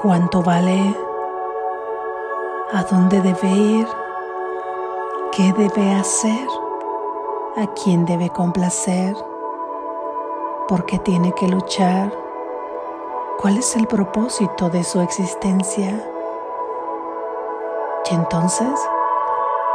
cuánto 0.00 0.42
vale, 0.42 0.96
a 2.72 2.82
dónde 2.84 3.20
debe 3.20 3.48
ir, 3.50 3.86
qué 5.32 5.52
debe 5.52 5.92
hacer, 5.92 6.48
a 7.58 7.66
quién 7.74 8.06
debe 8.06 8.30
complacer, 8.30 9.14
por 10.68 10.86
qué 10.86 10.98
tiene 10.98 11.34
que 11.34 11.48
luchar 11.48 12.29
¿Cuál 13.40 13.56
es 13.56 13.74
el 13.74 13.86
propósito 13.86 14.68
de 14.68 14.84
su 14.84 15.00
existencia? 15.00 15.98
Y 18.10 18.14
entonces 18.14 18.78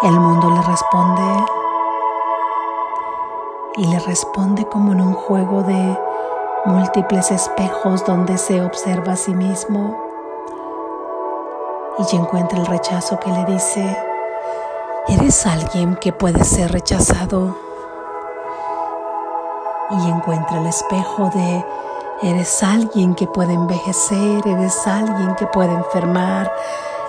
el 0.04 0.12
mundo 0.12 0.52
le 0.52 0.62
responde 0.62 1.46
y 3.78 3.88
le 3.88 3.98
responde 4.02 4.66
como 4.66 4.92
en 4.92 5.02
un 5.02 5.14
juego 5.14 5.64
de 5.64 6.00
múltiples 6.66 7.32
espejos 7.32 8.06
donde 8.06 8.38
se 8.38 8.64
observa 8.64 9.14
a 9.14 9.18
sí 9.18 9.34
mismo 9.34 10.00
y 11.98 12.16
encuentra 12.18 12.60
el 12.60 12.68
rechazo 12.68 13.20
que 13.20 13.32
le 13.32 13.46
dice, 13.46 13.98
eres 15.08 15.44
alguien 15.48 15.96
que 15.96 16.14
puede 16.14 16.44
ser 16.44 16.72
rechazado 16.72 17.58
y 19.90 20.08
encuentra 20.08 20.60
el 20.60 20.68
espejo 20.68 21.32
de 21.34 21.66
Eres 22.22 22.64
alguien 22.64 23.14
que 23.14 23.28
puede 23.28 23.54
envejecer, 23.54 24.48
eres 24.48 24.88
alguien 24.88 25.36
que 25.36 25.48
puede 25.48 25.74
enfermar, 25.74 26.50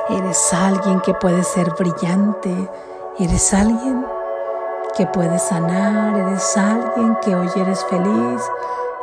eres 0.09 0.53
alguien 0.53 1.01
que 1.01 1.15
puede 1.15 1.45
ser 1.45 1.71
brillante, 1.79 2.69
eres 3.17 3.55
alguien 3.55 4.05
que 4.97 5.07
puede 5.07 5.39
sanar, 5.39 6.19
eres 6.19 6.57
alguien 6.57 7.17
que 7.23 7.37
hoy 7.37 7.49
eres 7.55 7.85
feliz, 7.85 8.43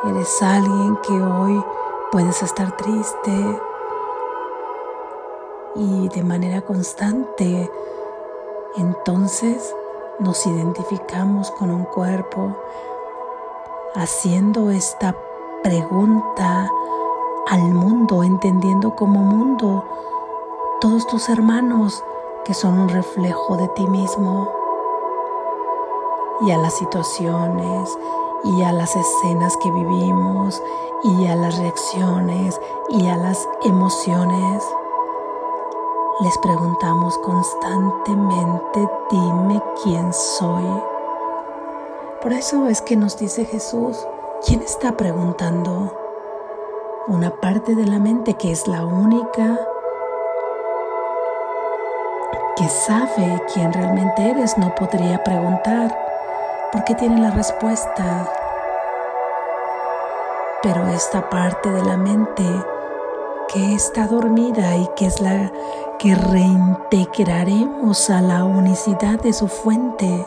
eres 0.06 0.42
alguien 0.42 0.98
que 0.98 1.14
hoy 1.14 1.64
puedes 2.12 2.42
estar 2.42 2.76
triste 2.76 3.60
y 5.74 6.08
de 6.10 6.22
manera 6.22 6.60
constante. 6.60 7.70
Entonces 8.76 9.74
nos 10.18 10.44
identificamos 10.44 11.50
con 11.52 11.70
un 11.70 11.84
cuerpo 11.84 12.54
haciendo 13.94 14.70
esta 14.70 15.14
pregunta 15.64 16.70
al 17.48 17.72
mundo, 17.72 18.22
entendiendo 18.22 18.94
como 18.94 19.20
mundo 19.20 19.82
todos 20.78 21.06
tus 21.06 21.30
hermanos 21.30 22.04
que 22.44 22.52
son 22.52 22.78
un 22.78 22.90
reflejo 22.90 23.56
de 23.56 23.68
ti 23.68 23.86
mismo 23.86 24.46
y 26.42 26.50
a 26.50 26.58
las 26.58 26.74
situaciones 26.74 27.98
y 28.44 28.62
a 28.62 28.72
las 28.72 28.94
escenas 28.94 29.56
que 29.56 29.70
vivimos 29.70 30.62
y 31.02 31.26
a 31.28 31.34
las 31.34 31.56
reacciones 31.56 32.60
y 32.90 33.06
a 33.06 33.16
las 33.16 33.48
emociones. 33.64 34.62
Les 36.20 36.36
preguntamos 36.38 37.16
constantemente, 37.18 38.86
dime 39.10 39.62
quién 39.82 40.12
soy. 40.12 40.82
Por 42.20 42.34
eso 42.34 42.68
es 42.68 42.82
que 42.82 42.96
nos 42.96 43.16
dice 43.16 43.46
Jesús, 43.46 44.06
¿Quién 44.46 44.60
está 44.60 44.94
preguntando? 44.94 45.96
Una 47.06 47.30
parte 47.30 47.74
de 47.74 47.86
la 47.86 47.98
mente 47.98 48.34
que 48.34 48.52
es 48.52 48.68
la 48.68 48.84
única 48.84 49.58
que 52.54 52.68
sabe 52.68 53.42
quién 53.54 53.72
realmente 53.72 54.30
eres 54.30 54.58
no 54.58 54.74
podría 54.74 55.24
preguntar 55.24 55.96
porque 56.72 56.94
tiene 56.94 57.22
la 57.22 57.30
respuesta. 57.30 58.30
Pero 60.62 60.88
esta 60.88 61.30
parte 61.30 61.70
de 61.70 61.82
la 61.82 61.96
mente 61.96 62.44
que 63.48 63.74
está 63.74 64.06
dormida 64.06 64.76
y 64.76 64.86
que 64.94 65.06
es 65.06 65.22
la 65.22 65.50
que 65.98 66.14
reintegraremos 66.14 68.10
a 68.10 68.20
la 68.20 68.44
unicidad 68.44 69.18
de 69.20 69.32
su 69.32 69.48
fuente, 69.48 70.26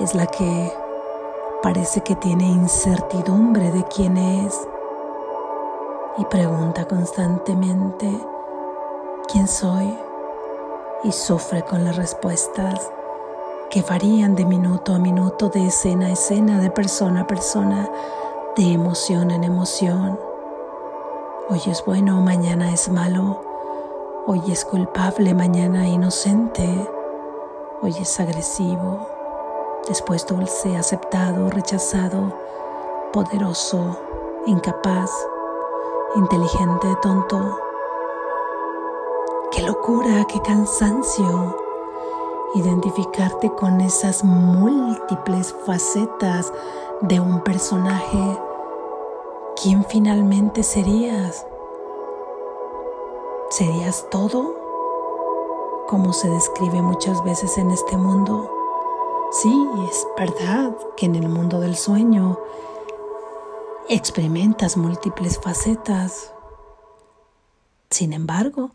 es 0.00 0.16
la 0.16 0.26
que 0.26 0.83
Parece 1.64 2.02
que 2.02 2.14
tiene 2.14 2.44
incertidumbre 2.44 3.72
de 3.72 3.84
quién 3.84 4.18
es 4.18 4.68
y 6.18 6.24
pregunta 6.26 6.84
constantemente 6.84 8.06
quién 9.32 9.48
soy 9.48 9.98
y 11.04 11.10
sufre 11.10 11.62
con 11.62 11.82
las 11.82 11.96
respuestas 11.96 12.92
que 13.70 13.80
varían 13.80 14.34
de 14.34 14.44
minuto 14.44 14.92
a 14.92 14.98
minuto, 14.98 15.48
de 15.48 15.68
escena 15.68 16.08
a 16.08 16.12
escena, 16.12 16.60
de 16.60 16.68
persona 16.68 17.22
a 17.22 17.26
persona, 17.26 17.88
de 18.58 18.70
emoción 18.70 19.30
en 19.30 19.42
emoción. 19.42 20.20
Hoy 21.48 21.62
es 21.64 21.82
bueno, 21.86 22.20
mañana 22.20 22.74
es 22.74 22.90
malo. 22.90 23.40
Hoy 24.26 24.42
es 24.50 24.66
culpable, 24.66 25.32
mañana 25.32 25.88
inocente. 25.88 26.90
Hoy 27.80 27.94
es 27.98 28.20
agresivo, 28.20 29.13
después 29.88 30.26
dulce, 30.26 30.76
aceptado, 30.76 31.50
rechazado, 31.50 32.32
poderoso, 33.12 33.98
incapaz, 34.46 35.10
inteligente, 36.16 36.88
tonto. 37.02 37.58
Qué 39.52 39.62
locura, 39.62 40.26
qué 40.28 40.40
cansancio 40.42 41.56
identificarte 42.54 43.50
con 43.50 43.80
esas 43.80 44.22
múltiples 44.22 45.52
facetas 45.66 46.52
de 47.00 47.20
un 47.20 47.40
personaje. 47.42 48.38
¿Quién 49.60 49.84
finalmente 49.84 50.62
serías? 50.62 51.46
¿Serías 53.50 54.06
todo? 54.10 54.54
Como 55.88 56.12
se 56.12 56.28
describe 56.28 56.80
muchas 56.80 57.22
veces 57.24 57.58
en 57.58 57.70
este 57.70 57.96
mundo 57.96 58.63
Sí, 59.42 59.52
es 59.90 60.06
verdad 60.16 60.76
que 60.96 61.06
en 61.06 61.16
el 61.16 61.28
mundo 61.28 61.58
del 61.58 61.74
sueño 61.74 62.38
experimentas 63.88 64.76
múltiples 64.76 65.40
facetas. 65.40 66.32
Sin 67.90 68.12
embargo, 68.12 68.70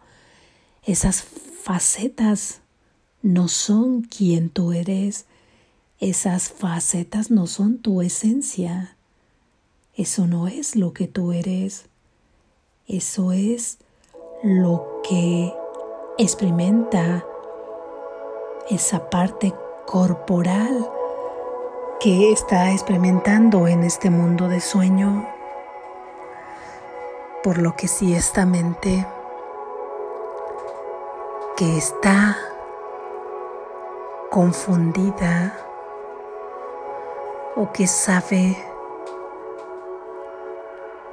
esas 0.84 1.24
facetas 1.24 2.60
no 3.22 3.48
son 3.48 4.02
quien 4.02 4.50
tú 4.50 4.74
eres. 4.74 5.28
Esas 5.98 6.50
facetas 6.50 7.32
no 7.32 7.48
son 7.48 7.78
tu 7.78 8.02
esencia. 8.02 8.98
Eso 9.95 10.28
no 10.28 10.50
es 10.50 10.76
lo 10.76 10.91
que 10.91 11.08
tú 11.08 11.32
eres. 11.32 11.86
Eso 12.86 13.32
es 13.32 13.78
lo 14.43 15.02
que 15.08 15.54
experimenta 16.17 17.26
esa 18.69 19.10
parte 19.10 19.54
corporal 19.89 20.88
que 21.99 22.32
está 22.32 22.71
experimentando 22.71 23.67
en 23.67 23.82
este 23.82 24.12
mundo 24.12 24.47
de 24.47 24.62
sueño, 24.62 25.28
por 27.43 27.58
lo 27.58 27.75
que 27.75 27.88
si 27.88 28.13
esta 28.13 28.45
mente 28.45 29.08
que 31.58 31.75
está 31.75 32.38
confundida 34.30 35.58
o 37.56 37.71
que 37.71 37.88
sabe 37.88 38.56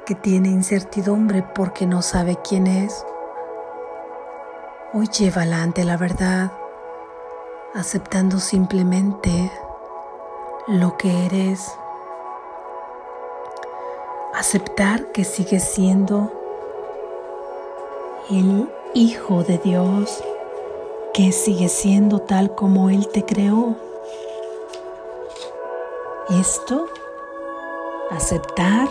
que 0.05 0.13
tiene 0.13 0.49
incertidumbre 0.49 1.41
porque 1.41 1.87
no 1.87 2.03
sabe 2.03 2.37
quién 2.47 2.67
es, 2.67 3.03
hoy 4.93 5.07
llévala 5.07 5.63
ante 5.63 5.83
la 5.83 5.97
verdad, 5.97 6.51
aceptando 7.73 8.39
simplemente 8.39 9.51
lo 10.67 10.97
que 10.97 11.25
eres. 11.25 11.71
Aceptar 14.33 15.11
que 15.11 15.23
sigues 15.23 15.63
siendo 15.63 16.31
el 18.29 18.71
Hijo 18.93 19.43
de 19.43 19.57
Dios, 19.57 20.23
que 21.13 21.31
sigue 21.31 21.69
siendo 21.69 22.19
tal 22.19 22.55
como 22.55 22.89
Él 22.89 23.07
te 23.09 23.23
creó. 23.23 23.75
Esto, 26.29 26.87
aceptar 28.11 28.89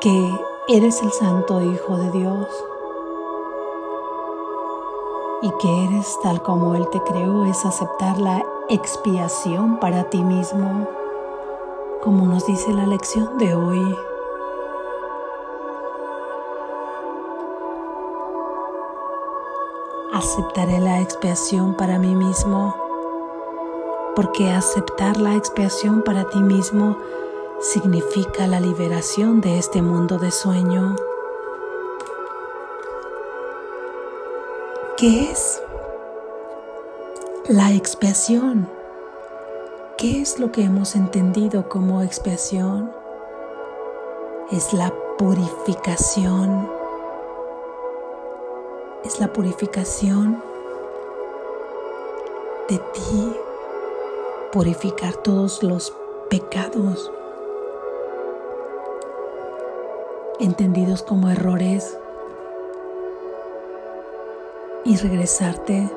que 0.00 0.30
eres 0.68 1.02
el 1.02 1.12
Santo 1.12 1.60
Hijo 1.62 1.96
de 1.96 2.10
Dios 2.10 2.69
y 5.42 5.50
que 5.60 5.84
eres 5.84 6.18
tal 6.22 6.42
como 6.42 6.74
Él 6.74 6.86
te 6.90 7.00
creó, 7.02 7.46
es 7.46 7.64
aceptar 7.64 8.18
la 8.18 8.44
expiación 8.68 9.78
para 9.80 10.04
ti 10.04 10.22
mismo, 10.22 10.86
como 12.02 12.26
nos 12.26 12.46
dice 12.46 12.72
la 12.72 12.86
lección 12.86 13.38
de 13.38 13.54
hoy. 13.54 13.96
Aceptaré 20.12 20.80
la 20.80 21.00
expiación 21.00 21.74
para 21.74 21.98
mí 21.98 22.14
mismo, 22.14 22.74
porque 24.14 24.50
aceptar 24.50 25.16
la 25.16 25.36
expiación 25.36 26.02
para 26.02 26.28
ti 26.28 26.40
mismo 26.40 26.98
significa 27.60 28.46
la 28.46 28.60
liberación 28.60 29.40
de 29.40 29.58
este 29.58 29.80
mundo 29.80 30.18
de 30.18 30.30
sueño. 30.30 30.96
¿Qué 35.00 35.30
es 35.30 35.62
la 37.48 37.72
expiación? 37.72 38.68
¿Qué 39.96 40.20
es 40.20 40.38
lo 40.38 40.52
que 40.52 40.62
hemos 40.62 40.94
entendido 40.94 41.70
como 41.70 42.02
expiación? 42.02 42.92
Es 44.50 44.74
la 44.74 44.92
purificación. 45.16 46.70
Es 49.02 49.20
la 49.20 49.32
purificación 49.32 50.42
de 52.68 52.76
ti. 52.76 53.36
Purificar 54.52 55.16
todos 55.16 55.62
los 55.62 55.94
pecados 56.28 57.10
entendidos 60.40 61.02
como 61.02 61.30
errores 61.30 61.96
y 64.84 64.96
regresarte 64.96 65.90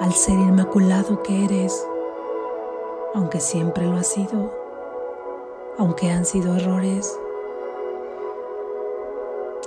al 0.00 0.12
ser 0.12 0.34
inmaculado 0.34 1.22
que 1.22 1.44
eres, 1.44 1.86
aunque 3.14 3.40
siempre 3.40 3.86
lo 3.86 3.96
has 3.96 4.08
sido, 4.08 4.52
aunque 5.78 6.10
han 6.10 6.24
sido 6.24 6.54
errores. 6.54 7.18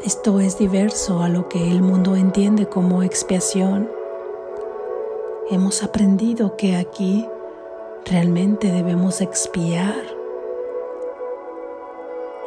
Esto 0.03 0.39
es 0.39 0.57
diverso 0.57 1.21
a 1.21 1.29
lo 1.29 1.49
que 1.49 1.71
el 1.71 1.81
mundo 1.81 2.15
entiende 2.15 2.67
como 2.67 3.03
expiación. 3.03 3.91
Hemos 5.49 5.83
aprendido 5.83 6.55
que 6.55 6.75
aquí 6.75 7.27
realmente 8.05 8.71
debemos 8.71 9.21
expiar 9.21 9.95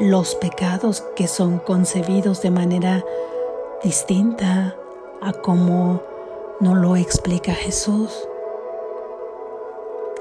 los 0.00 0.34
pecados 0.37 1.02
que 1.14 1.28
son 1.28 1.58
concebidos 1.58 2.42
de 2.42 2.50
manera 2.50 3.04
distinta 3.82 4.76
a 5.24 5.32
como 5.32 6.02
no 6.60 6.74
lo 6.74 6.96
explica 6.96 7.52
Jesús. 7.52 8.28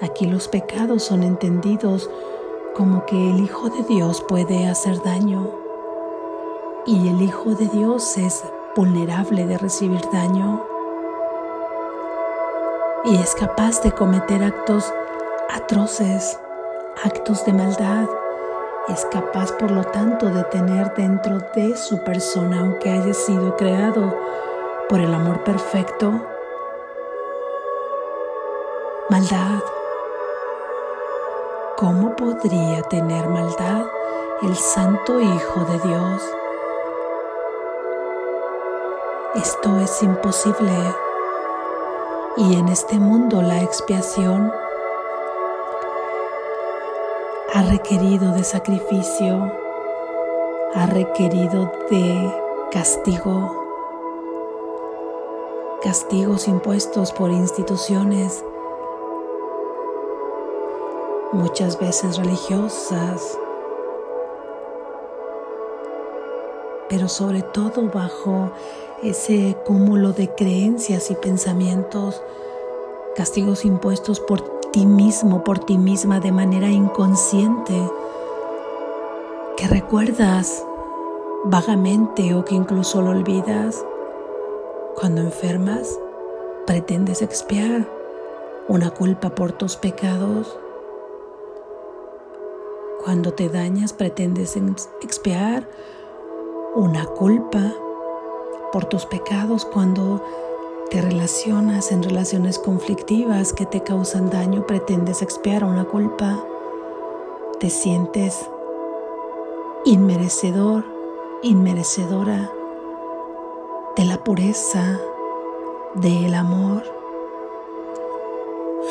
Aquí 0.02 0.26
los 0.26 0.48
pecados 0.48 1.04
son 1.04 1.24
entendidos 1.24 2.10
como 2.74 3.06
que 3.06 3.32
el 3.32 3.42
Hijo 3.42 3.70
de 3.70 3.84
Dios 3.84 4.22
puede 4.22 4.66
hacer 4.68 5.02
daño. 5.04 5.52
Y 6.86 7.10
el 7.10 7.22
Hijo 7.22 7.52
de 7.52 7.68
Dios 7.68 8.18
es 8.18 8.44
vulnerable 8.76 9.46
de 9.46 9.58
recibir 9.58 10.02
daño. 10.12 10.66
Y 13.04 13.16
es 13.18 13.36
capaz 13.36 13.82
de 13.84 13.92
cometer 13.92 14.42
actos 14.42 14.92
atroces, 15.50 16.40
actos 17.04 17.46
de 17.46 17.52
maldad. 17.52 18.08
Es 18.88 19.06
capaz 19.12 19.52
por 19.54 19.72
lo 19.72 19.84
tanto 19.84 20.28
de 20.28 20.44
tener 20.46 20.94
dentro 20.96 21.40
de 21.56 21.76
su 21.76 22.02
persona, 22.04 22.62
aunque 22.62 22.90
haya 22.90 23.14
sido 23.14 23.56
creado 23.58 24.14
por 24.90 25.00
el 25.00 25.14
amor 25.14 25.44
perfecto, 25.44 26.12
maldad. 29.10 29.64
¿Cómo 31.78 32.16
podría 32.16 32.82
tener 32.84 33.28
maldad 33.28 33.86
el 34.42 34.56
Santo 34.56 35.20
Hijo 35.20 35.66
de 35.66 35.80
Dios? 35.88 36.24
Esto 39.36 39.80
es 39.80 40.04
imposible. 40.04 40.72
Y 42.38 42.56
en 42.56 42.68
este 42.70 43.00
mundo 43.00 43.42
la 43.42 43.62
expiación 43.62 44.52
ha 47.54 47.62
requerido 47.64 48.32
de 48.32 48.44
sacrificio, 48.44 49.52
ha 50.74 50.86
requerido 50.88 51.72
de 51.90 52.34
castigo, 52.72 53.63
castigos 55.84 56.48
impuestos 56.48 57.12
por 57.12 57.30
instituciones, 57.30 58.42
muchas 61.34 61.78
veces 61.78 62.16
religiosas, 62.16 63.38
pero 66.88 67.10
sobre 67.10 67.42
todo 67.42 67.90
bajo 67.94 68.52
ese 69.04 69.58
cúmulo 69.66 70.14
de 70.14 70.34
creencias 70.34 71.12
y 71.12 71.16
pensamientos, 71.16 72.22
castigos 73.18 73.66
impuestos 73.66 74.22
por 74.22 74.40
ti 74.72 74.86
mismo, 74.86 75.44
por 75.44 75.60
ti 75.60 75.78
misma 75.78 76.22
de 76.22 76.32
manera 76.32 76.70
inconsciente, 76.70 77.74
que 79.58 79.68
recuerdas 79.68 80.66
vagamente 81.44 82.34
o 82.36 82.46
que 82.46 82.56
incluso 82.56 83.02
lo 83.02 83.10
olvidas. 83.10 83.84
Cuando 84.96 85.22
enfermas, 85.22 86.00
pretendes 86.68 87.24
expiar 87.24 87.88
una 88.68 88.92
culpa 88.92 89.34
por 89.34 89.52
tus 89.52 89.76
pecados. 89.76 90.58
Cuando 93.04 93.34
te 93.34 93.50
dañas, 93.50 93.92
pretendes 93.92 94.56
expiar 95.02 95.68
una 96.76 97.06
culpa 97.06 97.74
por 98.72 98.86
tus 98.86 99.06
pecados. 99.08 99.66
Cuando 99.66 100.24
te 100.92 101.02
relacionas 101.02 101.92
en 101.92 102.04
relaciones 102.04 102.60
conflictivas 102.60 103.52
que 103.52 103.66
te 103.66 103.82
causan 103.82 104.30
daño, 104.30 104.68
pretendes 104.68 105.24
expiar 105.24 105.64
una 105.64 105.86
culpa, 105.86 106.46
te 107.60 107.72
sientes 107.72 108.48
inmerecedor, 109.86 110.86
inmerecedora 111.42 112.52
de 113.96 114.06
la 114.06 114.24
pureza, 114.24 115.00
del 115.96 116.34
amor. 116.34 116.84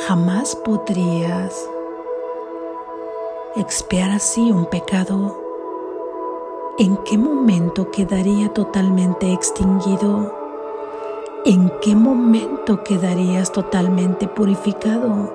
Jamás 0.06 0.56
podrías 0.56 1.68
expiar 3.56 4.10
así 4.10 4.50
un 4.50 4.66
pecado. 4.66 5.38
¿En 6.78 6.96
qué 6.98 7.18
momento 7.18 7.90
quedaría 7.90 8.48
totalmente 8.52 9.32
extinguido? 9.32 10.42
¿en 11.44 11.72
qué 11.80 11.96
momento 11.96 12.84
quedarías 12.84 13.50
totalmente 13.50 14.28
purificado? 14.28 15.32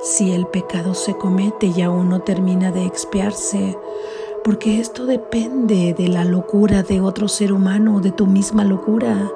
Si 0.00 0.32
el 0.32 0.46
pecado 0.46 0.94
se 0.94 1.16
comete 1.16 1.66
y 1.66 1.82
aún 1.82 2.10
no 2.10 2.20
termina 2.20 2.70
de 2.70 2.84
expiarse, 2.84 3.76
porque 4.44 4.78
esto 4.78 5.06
depende 5.06 5.94
de 5.94 6.08
la 6.08 6.24
locura 6.24 6.82
de 6.82 7.00
otro 7.00 7.28
ser 7.28 7.50
humano, 7.50 8.00
de 8.00 8.12
tu 8.12 8.26
misma 8.26 8.62
locura. 8.62 9.30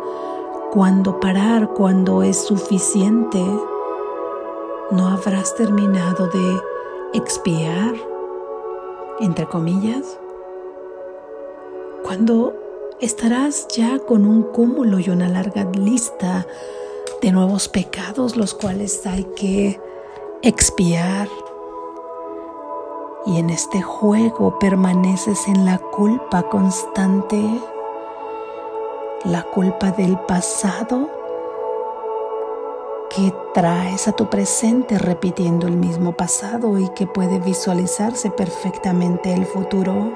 Cuando 0.70 1.18
parar, 1.18 1.70
cuando 1.72 2.22
es 2.22 2.36
suficiente, 2.44 3.42
no 4.90 5.08
habrás 5.08 5.54
terminado 5.54 6.26
de 6.28 6.60
expiar, 7.14 7.94
entre 9.20 9.46
comillas. 9.46 10.20
Cuando 12.04 12.52
estarás 13.00 13.66
ya 13.68 13.98
con 14.00 14.26
un 14.26 14.42
cúmulo 14.42 14.98
y 14.98 15.08
una 15.08 15.28
larga 15.30 15.64
lista 15.72 16.46
de 17.22 17.32
nuevos 17.32 17.68
pecados 17.68 18.36
los 18.36 18.52
cuales 18.52 19.06
hay 19.06 19.24
que 19.36 19.80
expiar. 20.42 21.28
Y 23.26 23.38
en 23.38 23.50
este 23.50 23.82
juego 23.82 24.58
permaneces 24.58 25.48
en 25.48 25.64
la 25.64 25.78
culpa 25.78 26.44
constante, 26.44 27.60
la 29.24 29.42
culpa 29.42 29.90
del 29.90 30.18
pasado 30.20 31.10
que 33.10 33.34
traes 33.54 34.06
a 34.06 34.12
tu 34.12 34.28
presente 34.28 34.98
repitiendo 34.98 35.66
el 35.66 35.76
mismo 35.76 36.12
pasado 36.12 36.78
y 36.78 36.88
que 36.90 37.06
puede 37.06 37.38
visualizarse 37.38 38.30
perfectamente 38.30 39.32
el 39.32 39.46
futuro. 39.46 40.12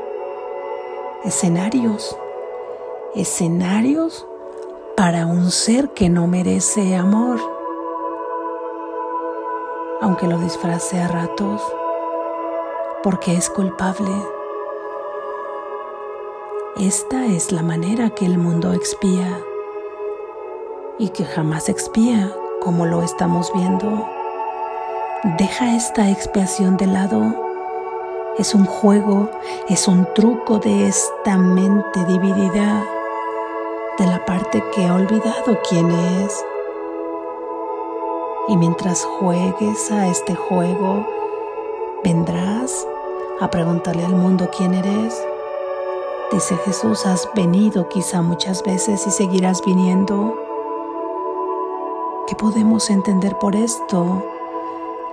Escenarios, 1.25 2.17
escenarios 3.15 4.27
para 4.97 5.27
un 5.27 5.51
ser 5.51 5.91
que 5.91 6.09
no 6.09 6.27
merece 6.27 6.95
amor, 6.95 7.41
aunque 10.01 10.27
lo 10.27 10.38
disfrace 10.38 11.01
a 11.01 11.09
ratos, 11.09 11.62
porque 13.03 13.37
es 13.37 13.51
culpable. 13.51 14.11
Esta 16.77 17.27
es 17.27 17.53
la 17.53 17.62
manera 17.62 18.11
que 18.11 18.25
el 18.25 18.38
mundo 18.38 18.73
expía 18.73 19.41
y 20.99 21.09
que 21.09 21.25
jamás 21.25 21.69
expía 21.69 22.33
como 22.61 22.87
lo 22.87 23.03
estamos 23.03 23.53
viendo. 23.55 24.07
Deja 25.38 25.75
esta 25.75 26.11
expiación 26.11 26.77
de 26.77 26.87
lado. 26.87 27.35
Es 28.38 28.55
un 28.55 28.65
juego, 28.65 29.29
es 29.69 29.88
un 29.88 30.07
truco 30.15 30.59
de 30.59 30.87
esta 30.87 31.37
mente 31.37 32.05
dividida 32.07 32.85
de 33.99 34.07
la 34.07 34.25
parte 34.25 34.65
que 34.75 34.87
ha 34.87 34.95
olvidado 34.95 35.59
quién 35.69 35.91
es. 35.91 36.45
Y 38.49 38.57
mientras 38.57 39.05
juegues 39.05 39.91
a 39.91 40.09
este 40.09 40.35
juego, 40.35 41.07
vendrás 42.03 42.41
a 43.42 43.50
preguntarle 43.50 44.05
al 44.05 44.14
mundo 44.14 44.48
quién 44.57 44.74
eres. 44.74 45.22
Dice 46.31 46.57
Jesús, 46.64 47.05
has 47.07 47.28
venido 47.35 47.88
quizá 47.88 48.22
muchas 48.22 48.62
veces 48.62 49.07
y 49.07 49.11
seguirás 49.11 49.62
viniendo. 49.64 50.35
¿Qué 52.26 52.35
podemos 52.37 52.88
entender 52.90 53.37
por 53.38 53.57
esto? 53.57 54.24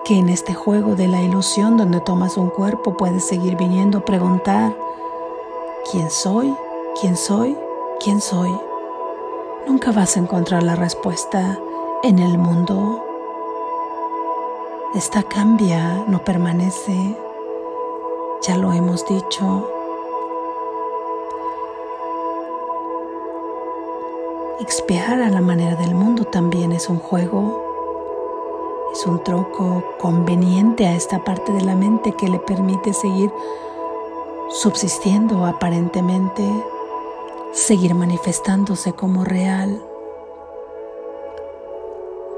Que 0.06 0.18
en 0.18 0.30
este 0.30 0.54
juego 0.54 0.96
de 0.96 1.08
la 1.08 1.22
ilusión 1.22 1.76
donde 1.78 2.00
tomas 2.00 2.38
un 2.38 2.50
cuerpo 2.50 2.96
puedes 2.96 3.26
seguir 3.26 3.58
viniendo 3.58 4.00
a 4.00 4.06
preguntar, 4.06 4.76
¿quién 5.92 6.10
soy? 6.10 6.56
¿Quién 7.02 7.18
soy? 7.18 7.58
¿Quién 8.00 8.22
soy? 8.22 8.50
nunca 9.70 9.92
vas 9.92 10.18
a 10.18 10.20
encontrar 10.20 10.64
la 10.64 10.76
respuesta 10.76 11.60
en 12.04 12.18
el 12.20 12.38
mundo. 12.38 13.06
Esta 14.96 15.22
cambia, 15.22 16.04
no 16.08 16.24
permanece, 16.24 17.16
ya 18.42 18.58
lo 18.58 18.72
hemos 18.72 19.06
dicho. 19.08 19.70
Expiar 24.60 25.22
a 25.22 25.30
la 25.30 25.42
manera 25.42 25.76
del 25.76 25.96
mundo 25.96 26.26
también 26.26 26.72
es 26.72 26.90
un 26.90 27.00
juego, 27.00 27.64
es 28.94 29.06
un 29.06 29.24
troco 29.24 29.84
conveniente 30.00 30.86
a 30.86 30.96
esta 30.96 31.24
parte 31.24 31.52
de 31.54 31.62
la 31.62 31.76
mente 31.76 32.12
que 32.14 32.28
le 32.28 32.40
permite 32.40 32.94
seguir 32.94 33.32
subsistiendo 34.50 35.46
aparentemente 35.46 36.44
seguir 37.52 37.96
manifestándose 37.96 38.94
como 38.94 39.24
real. 39.24 39.82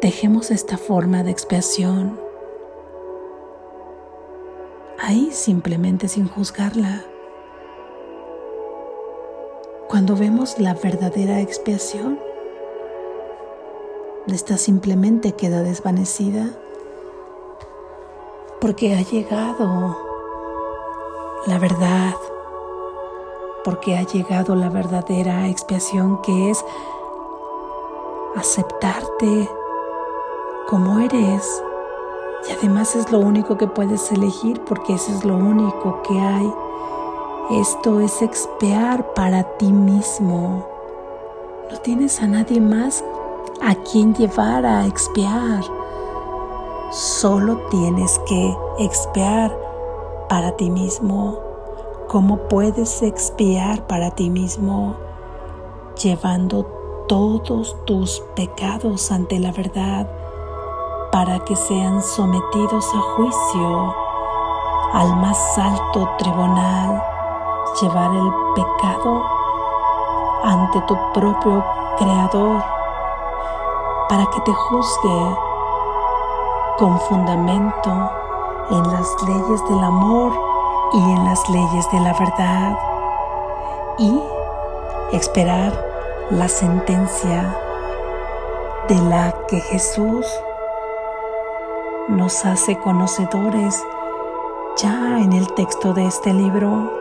Dejemos 0.01 0.51
esta 0.51 0.77
forma 0.77 1.23
de 1.23 1.31
expiación 1.31 2.20
ahí 5.01 5.31
simplemente 5.31 6.07
sin 6.07 6.27
juzgarla. 6.27 7.03
Cuando 9.89 10.15
vemos 10.15 10.59
la 10.59 10.73
verdadera 10.73 11.41
expiación, 11.41 12.19
esta 14.27 14.57
simplemente 14.57 15.33
queda 15.33 15.63
desvanecida 15.63 16.51
porque 18.61 18.95
ha 18.95 19.01
llegado 19.01 19.97
la 21.47 21.57
verdad 21.57 22.13
porque 23.63 23.97
ha 23.97 24.03
llegado 24.03 24.55
la 24.55 24.69
verdadera 24.69 25.47
expiación 25.47 26.21
que 26.21 26.51
es 26.51 26.63
aceptarte 28.35 29.49
como 30.67 30.99
eres. 30.99 31.63
Y 32.47 32.51
además 32.51 32.95
es 32.95 33.11
lo 33.11 33.19
único 33.19 33.57
que 33.57 33.67
puedes 33.67 34.11
elegir 34.11 34.61
porque 34.61 34.93
eso 34.93 35.11
es 35.11 35.23
lo 35.23 35.35
único 35.35 36.01
que 36.03 36.19
hay. 36.19 36.51
Esto 37.51 37.99
es 37.99 38.21
expiar 38.21 39.13
para 39.13 39.43
ti 39.57 39.71
mismo. 39.71 40.65
No 41.69 41.77
tienes 41.79 42.21
a 42.21 42.27
nadie 42.27 42.59
más 42.59 43.03
a 43.61 43.75
quien 43.75 44.15
llevar 44.15 44.65
a 44.65 44.85
expiar. 44.87 45.63
Solo 46.91 47.57
tienes 47.69 48.19
que 48.27 48.55
expiar 48.79 49.55
para 50.27 50.55
ti 50.57 50.69
mismo. 50.69 51.39
¿Cómo 52.07 52.37
puedes 52.49 53.01
expiar 53.01 53.85
para 53.87 54.11
ti 54.11 54.29
mismo 54.29 54.95
llevando 56.01 56.65
todos 57.07 57.75
tus 57.85 58.23
pecados 58.35 59.11
ante 59.11 59.39
la 59.39 59.51
verdad 59.51 60.20
para 61.11 61.39
que 61.39 61.55
sean 61.55 62.01
sometidos 62.01 62.85
a 62.95 63.01
juicio 63.15 63.95
al 64.93 65.15
más 65.17 65.57
alto 65.57 66.09
tribunal? 66.17 67.03
Llevar 67.81 68.11
el 68.13 68.31
pecado 68.55 69.23
ante 70.43 70.81
tu 70.81 70.97
propio 71.13 71.63
Creador 71.97 72.63
para 74.09 74.25
que 74.27 74.41
te 74.41 74.53
juzgue 74.53 75.37
con 76.77 76.99
fundamento 77.01 78.11
en 78.69 78.91
las 78.91 79.21
leyes 79.23 79.63
del 79.69 79.83
amor 79.83 80.33
y 80.93 80.97
en 80.97 81.25
las 81.25 81.49
leyes 81.49 81.91
de 81.91 81.99
la 81.99 82.13
verdad 82.13 82.79
y 83.97 84.21
esperar 85.11 85.73
la 86.29 86.47
sentencia 86.47 87.55
de 88.87 88.95
la 88.95 89.33
que 89.47 89.59
Jesús 89.59 90.25
nos 92.11 92.45
hace 92.45 92.77
conocedores 92.77 93.81
ya 94.77 95.19
en 95.19 95.31
el 95.31 95.47
texto 95.53 95.93
de 95.93 96.05
este 96.05 96.33
libro. 96.33 96.91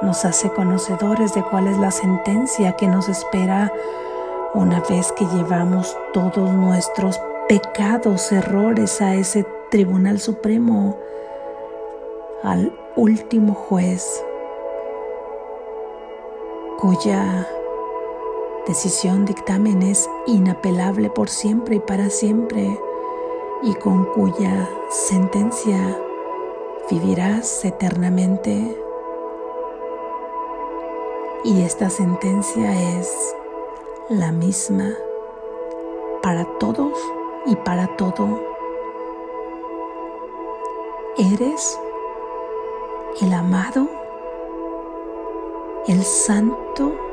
Nos 0.00 0.24
hace 0.24 0.50
conocedores 0.50 1.34
de 1.34 1.42
cuál 1.42 1.68
es 1.68 1.76
la 1.76 1.90
sentencia 1.90 2.72
que 2.72 2.88
nos 2.88 3.08
espera 3.08 3.70
una 4.54 4.80
vez 4.80 5.12
que 5.12 5.26
llevamos 5.26 5.96
todos 6.14 6.52
nuestros 6.52 7.20
pecados, 7.48 8.32
errores 8.32 9.00
a 9.02 9.14
ese 9.14 9.46
Tribunal 9.70 10.18
Supremo 10.18 10.96
al 12.42 12.72
último 12.96 13.54
juez 13.54 14.24
cuya 16.78 17.46
decisión 18.66 19.26
dictamen 19.26 19.82
es 19.82 20.08
inapelable 20.26 21.10
por 21.10 21.28
siempre 21.28 21.76
y 21.76 21.80
para 21.80 22.08
siempre 22.08 22.78
y 23.62 23.74
con 23.74 24.04
cuya 24.06 24.68
sentencia 24.90 25.98
vivirás 26.90 27.64
eternamente. 27.64 28.80
Y 31.44 31.62
esta 31.62 31.90
sentencia 31.90 32.98
es 32.98 33.36
la 34.08 34.32
misma 34.32 34.94
para 36.22 36.46
todos 36.58 36.98
y 37.44 37.56
para 37.56 37.96
todo. 37.96 38.40
Eres 41.18 41.78
el 43.20 43.32
amado, 43.34 43.86
el 45.86 46.02
santo 46.02 47.03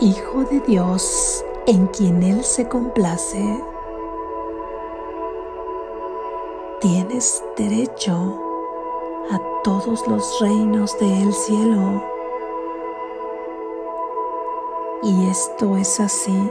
Hijo 0.00 0.44
de 0.44 0.60
Dios 0.60 1.44
en 1.66 1.86
quien 1.88 2.22
Él 2.22 2.42
se 2.42 2.66
complace, 2.66 3.62
tienes 6.80 7.44
derecho 7.56 8.12
a 9.30 9.40
todos 9.62 10.04
los 10.08 10.40
reinos 10.40 10.98
del 10.98 11.32
cielo. 11.32 12.02
Y 15.02 15.28
esto 15.28 15.76
es 15.76 16.00
así 16.00 16.50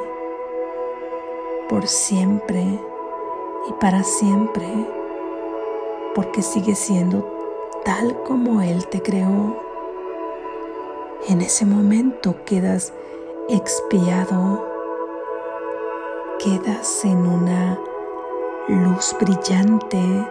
por 1.67 1.88
siempre 1.88 2.62
y 3.67 3.73
para 3.82 4.04
siempre, 4.04 4.67
porque 6.13 6.41
sigue 6.41 6.75
siendo 6.75 7.25
tal 7.84 8.21
como 8.23 8.62
Él 8.62 8.88
te 8.88 9.01
creó. 9.01 9.58
En 11.27 11.41
ese 11.41 11.65
momento 11.65 12.36
quedas 12.45 12.93
expiado, 13.53 14.65
quedas 16.39 17.03
en 17.03 17.27
una 17.27 17.77
luz 18.69 19.13
brillante, 19.19 20.25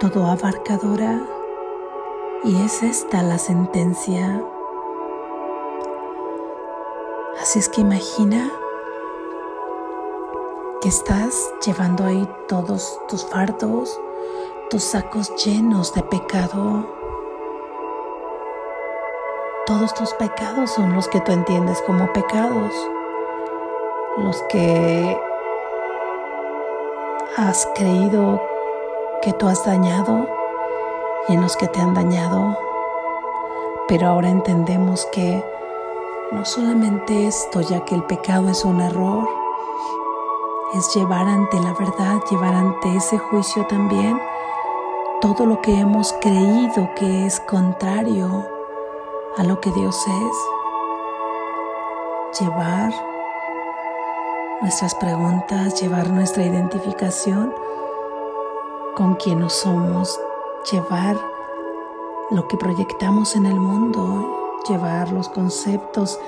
todo 0.00 0.24
abarcadora, 0.26 1.20
y 2.42 2.56
es 2.62 2.82
esta 2.82 3.22
la 3.22 3.38
sentencia. 3.38 4.42
Así 7.40 7.58
es 7.58 7.68
que 7.68 7.82
imagina 7.82 8.50
que 10.80 10.88
estás 10.88 11.52
llevando 11.64 12.04
ahí 12.04 12.26
todos 12.48 12.98
tus 13.08 13.26
fardos, 13.26 14.00
tus 14.70 14.82
sacos 14.82 15.30
llenos 15.44 15.92
de 15.92 16.02
pecado. 16.02 17.03
Todos 19.66 19.94
tus 19.94 20.12
pecados 20.12 20.72
son 20.72 20.92
los 20.92 21.08
que 21.08 21.20
tú 21.20 21.32
entiendes 21.32 21.80
como 21.86 22.12
pecados, 22.12 22.70
los 24.18 24.42
que 24.50 25.18
has 27.38 27.66
creído 27.74 28.42
que 29.22 29.32
tú 29.32 29.48
has 29.48 29.64
dañado 29.64 30.28
y 31.28 31.32
en 31.32 31.40
los 31.40 31.56
que 31.56 31.66
te 31.66 31.80
han 31.80 31.94
dañado. 31.94 32.58
Pero 33.88 34.08
ahora 34.08 34.28
entendemos 34.28 35.06
que 35.06 35.42
no 36.30 36.44
solamente 36.44 37.26
esto, 37.26 37.62
ya 37.62 37.86
que 37.86 37.94
el 37.94 38.02
pecado 38.02 38.50
es 38.50 38.66
un 38.66 38.82
error, 38.82 39.26
es 40.74 40.94
llevar 40.94 41.26
ante 41.26 41.58
la 41.58 41.72
verdad, 41.72 42.20
llevar 42.30 42.52
ante 42.52 42.96
ese 42.96 43.16
juicio 43.16 43.66
también 43.66 44.20
todo 45.22 45.46
lo 45.46 45.62
que 45.62 45.80
hemos 45.80 46.12
creído 46.20 46.90
que 46.96 47.24
es 47.24 47.40
contrario 47.40 48.53
a 49.36 49.44
lo 49.44 49.60
que 49.60 49.70
Dios 49.72 49.96
es. 50.06 50.36
Llevar 52.40 52.92
nuestras 54.60 54.94
preguntas, 54.94 55.80
llevar 55.80 56.10
nuestra 56.10 56.44
identificación 56.44 57.52
con 58.96 59.14
quien 59.16 59.40
nos 59.40 59.54
somos, 59.54 60.20
llevar 60.70 61.16
lo 62.30 62.46
que 62.48 62.56
proyectamos 62.56 63.36
en 63.36 63.46
el 63.46 63.56
mundo, 63.56 64.62
llevar 64.68 65.12
los 65.12 65.28
conceptos 65.28 66.18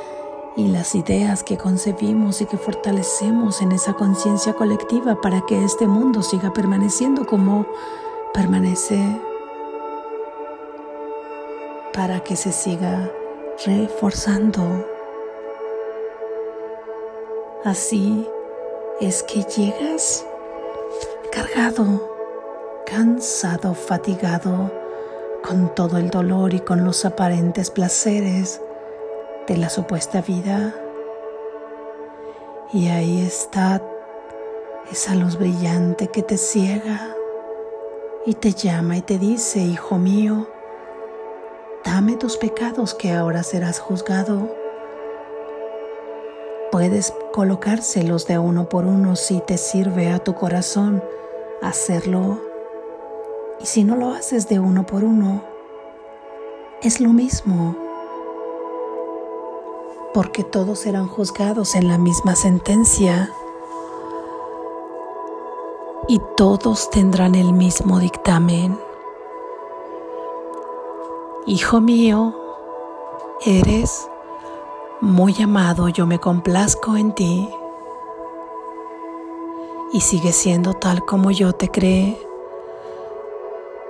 y 0.57 0.69
las 0.69 0.95
ideas 0.95 1.43
que 1.43 1.59
concebimos 1.59 2.41
y 2.41 2.47
que 2.47 2.57
fortalecemos 2.57 3.63
en 3.63 3.73
esa 3.73 3.95
conciencia 3.95 4.55
colectiva 4.55 5.21
para 5.21 5.43
que 5.43 5.65
este 5.65 5.87
mundo 5.87 6.23
siga 6.23 6.53
permaneciendo 6.53 7.27
como 7.27 7.67
permanece, 8.33 9.21
para 11.97 12.21
que 12.21 12.37
se 12.37 12.53
siga 12.53 13.11
reforzando. 13.65 14.87
Así 17.65 18.29
es 19.01 19.23
que 19.23 19.43
llegas 19.45 20.27
cargado, 21.33 22.15
cansado, 22.85 23.75
fatigado, 23.75 24.71
con 25.43 25.75
todo 25.75 25.97
el 25.97 26.11
dolor 26.11 26.53
y 26.53 26.61
con 26.61 26.85
los 26.85 27.07
aparentes 27.07 27.71
placeres 27.71 28.61
de 29.49 29.57
la 29.57 29.71
supuesta 29.71 30.21
vida. 30.21 30.75
Y 32.75 32.89
ahí 32.89 33.23
está 33.23 33.81
esa 34.93 35.15
luz 35.15 35.39
brillante 35.39 36.09
que 36.09 36.23
te 36.23 36.37
ciega 36.37 37.17
y 38.27 38.35
te 38.35 38.53
llama 38.53 38.99
y 38.99 39.03
te 39.03 39.19
dice, 39.19 39.61
hijo 39.61 39.97
mío, 39.97 40.47
dame 41.87 42.17
tus 42.17 42.37
pecados 42.37 42.95
que 42.95 43.13
ahora 43.13 43.45
serás 43.45 43.79
juzgado. 43.79 44.53
Puedes 46.73 47.15
colocárselos 47.33 48.27
de 48.27 48.39
uno 48.39 48.69
por 48.69 48.85
uno 48.87 49.15
si 49.15 49.41
te 49.41 49.57
sirve 49.57 50.11
a 50.11 50.19
tu 50.19 50.35
corazón 50.35 51.03
hacerlo 51.63 52.41
y 53.61 53.67
si 53.67 53.85
no 53.85 53.97
lo 53.97 54.11
haces 54.11 54.49
de 54.49 54.59
uno 54.59 54.85
por 54.85 55.05
uno, 55.05 55.45
es 56.83 57.01
lo 57.01 57.11
mismo, 57.11 57.77
porque 60.13 60.43
todos 60.43 60.81
serán 60.81 61.07
juzgados 61.07 61.77
en 61.77 61.89
la 61.89 61.99
misma 61.99 62.35
sentencia 62.35 63.31
y 66.09 66.21
todos 66.37 66.91
tendrán 66.91 67.35
el 67.37 67.53
mismo 67.53 68.01
dictamen. 68.01 68.86
Hijo 71.49 71.81
mío, 71.81 72.35
eres 73.45 74.11
muy 75.01 75.41
amado, 75.41 75.89
yo 75.89 76.05
me 76.05 76.19
complazco 76.19 76.97
en 76.97 77.13
ti 77.13 77.49
y 79.93 80.01
sigue 80.01 80.33
siendo 80.33 80.75
tal 80.75 81.05
como 81.05 81.31
yo 81.31 81.53
te 81.53 81.69
creé. 81.69 82.21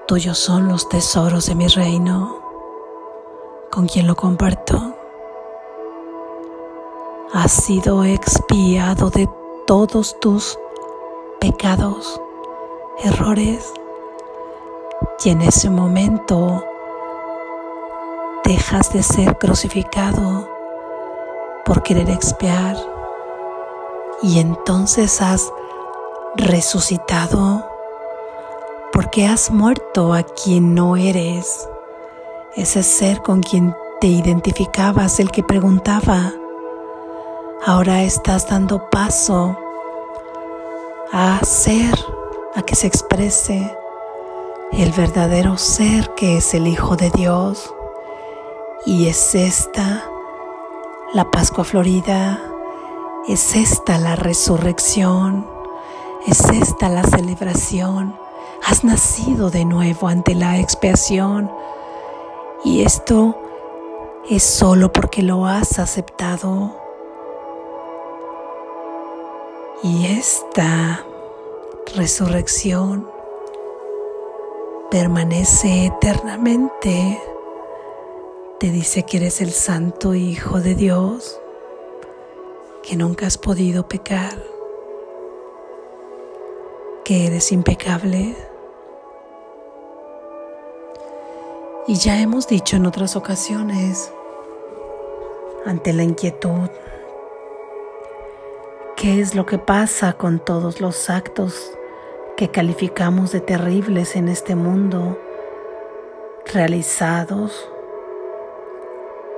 Tuyos 0.06 0.36
son 0.36 0.68
los 0.68 0.90
tesoros 0.90 1.46
de 1.46 1.54
mi 1.54 1.66
reino, 1.66 2.42
con 3.72 3.86
quien 3.86 4.06
lo 4.06 4.16
comparto. 4.16 4.94
Has 7.32 7.52
sido 7.52 8.04
expiado 8.04 9.08
de 9.08 9.30
todos 9.66 10.20
tus 10.20 10.58
pecados, 11.40 12.20
errores, 13.02 13.72
y 15.24 15.30
en 15.30 15.40
ese 15.40 15.70
momento 15.70 16.62
dejas 18.46 18.92
de 18.92 19.02
ser 19.02 19.38
crucificado 19.38 20.48
por 21.64 21.82
querer 21.82 22.08
expiar 22.10 22.76
y 24.22 24.38
entonces 24.38 25.20
has 25.20 25.52
resucitado 26.36 27.68
porque 28.92 29.26
has 29.26 29.50
muerto 29.50 30.14
a 30.14 30.22
quien 30.22 30.74
no 30.74 30.96
eres, 30.96 31.68
ese 32.54 32.82
ser 32.82 33.20
con 33.20 33.42
quien 33.42 33.74
te 34.00 34.06
identificabas, 34.06 35.20
el 35.20 35.30
que 35.30 35.42
preguntaba. 35.42 36.32
Ahora 37.64 38.02
estás 38.04 38.48
dando 38.48 38.88
paso 38.88 39.58
a 41.12 41.40
ser, 41.44 41.94
a 42.54 42.62
que 42.62 42.76
se 42.76 42.86
exprese 42.86 43.76
el 44.72 44.92
verdadero 44.92 45.58
ser 45.58 46.14
que 46.14 46.38
es 46.38 46.54
el 46.54 46.66
Hijo 46.66 46.96
de 46.96 47.10
Dios. 47.10 47.75
Y 48.86 49.08
es 49.08 49.34
esta 49.34 50.08
la 51.12 51.30
Pascua 51.30 51.64
Florida, 51.64 52.40
es 53.28 53.54
esta 53.54 53.98
la 53.98 54.16
resurrección, 54.16 55.46
es 56.26 56.40
esta 56.50 56.88
la 56.88 57.02
celebración 57.02 58.16
Has 58.68 58.82
nacido 58.82 59.50
de 59.50 59.64
nuevo 59.64 60.08
ante 60.08 60.34
la 60.34 60.58
expiación 60.58 61.50
y 62.64 62.82
esto 62.82 63.38
es 64.28 64.42
solo 64.42 64.92
porque 64.92 65.22
lo 65.22 65.46
has 65.46 65.78
aceptado. 65.78 66.74
Y 69.84 70.06
esta 70.06 71.04
resurrección 71.94 73.08
permanece 74.90 75.86
eternamente. 75.86 77.22
Te 78.58 78.70
dice 78.70 79.02
que 79.02 79.18
eres 79.18 79.42
el 79.42 79.52
santo 79.52 80.14
Hijo 80.14 80.60
de 80.60 80.74
Dios, 80.74 81.38
que 82.82 82.96
nunca 82.96 83.26
has 83.26 83.36
podido 83.36 83.86
pecar, 83.86 84.42
que 87.04 87.26
eres 87.26 87.52
impecable. 87.52 88.34
Y 91.86 91.96
ya 91.96 92.18
hemos 92.18 92.48
dicho 92.48 92.76
en 92.76 92.86
otras 92.86 93.14
ocasiones, 93.14 94.10
ante 95.66 95.92
la 95.92 96.04
inquietud, 96.04 96.70
qué 98.96 99.20
es 99.20 99.34
lo 99.34 99.44
que 99.44 99.58
pasa 99.58 100.14
con 100.14 100.38
todos 100.38 100.80
los 100.80 101.10
actos 101.10 101.72
que 102.38 102.50
calificamos 102.50 103.32
de 103.32 103.40
terribles 103.40 104.16
en 104.16 104.28
este 104.28 104.54
mundo, 104.54 105.18
realizados 106.46 107.68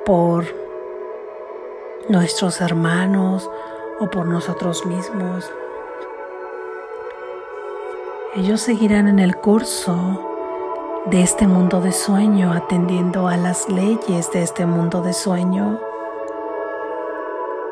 por 0.09 0.47
nuestros 2.09 2.63
hermanos 2.63 3.51
o 4.01 4.09
por 4.09 4.27
nosotros 4.27 4.87
mismos. 4.87 5.53
Ellos 8.35 8.63
seguirán 8.63 9.07
en 9.07 9.19
el 9.19 9.37
curso 9.37 10.25
de 11.11 11.21
este 11.21 11.47
mundo 11.47 11.83
de 11.83 11.93
sueño, 11.93 12.55
atendiendo 12.55 13.29
a 13.29 13.37
las 13.37 13.69
leyes 13.69 14.33
de 14.33 14.45
este 14.45 14.65
mundo 14.65 15.03
de 15.03 15.13
sueño, 15.13 15.79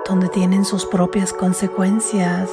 donde 0.07 0.29
tienen 0.29 0.67
sus 0.67 0.85
propias 0.85 1.33
consecuencias, 1.33 2.51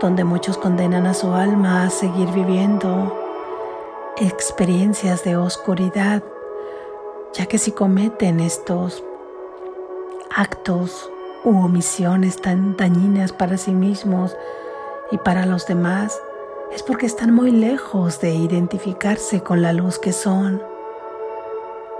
donde 0.00 0.22
muchos 0.22 0.56
condenan 0.58 1.08
a 1.08 1.14
su 1.14 1.32
alma 1.32 1.82
a 1.82 1.90
seguir 1.90 2.30
viviendo 2.30 3.12
experiencias 4.16 5.24
de 5.24 5.36
oscuridad, 5.36 6.22
ya 7.34 7.46
que 7.46 7.58
si 7.58 7.72
cometen 7.72 8.40
estos 8.40 9.04
actos 10.34 11.10
u 11.44 11.50
omisiones 11.50 12.40
tan 12.40 12.76
dañinas 12.76 13.32
para 13.32 13.56
sí 13.56 13.72
mismos 13.72 14.36
y 15.10 15.18
para 15.18 15.46
los 15.46 15.66
demás, 15.66 16.20
es 16.72 16.82
porque 16.82 17.06
están 17.06 17.32
muy 17.34 17.50
lejos 17.50 18.20
de 18.20 18.34
identificarse 18.34 19.42
con 19.42 19.62
la 19.62 19.72
luz 19.72 19.98
que 19.98 20.12
son. 20.12 20.62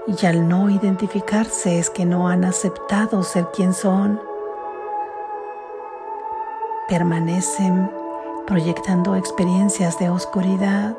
Y 0.07 0.27
al 0.27 0.49
no 0.49 0.71
identificarse 0.71 1.79
es 1.79 1.91
que 1.91 2.05
no 2.05 2.29
han 2.29 2.45
aceptado 2.45 3.23
ser 3.23 3.47
quien 3.53 3.75
son. 3.75 4.21
Permanecen 6.89 7.91
proyectando 8.47 9.15
experiencias 9.17 9.99
de 9.99 10.09
oscuridad. 10.09 10.97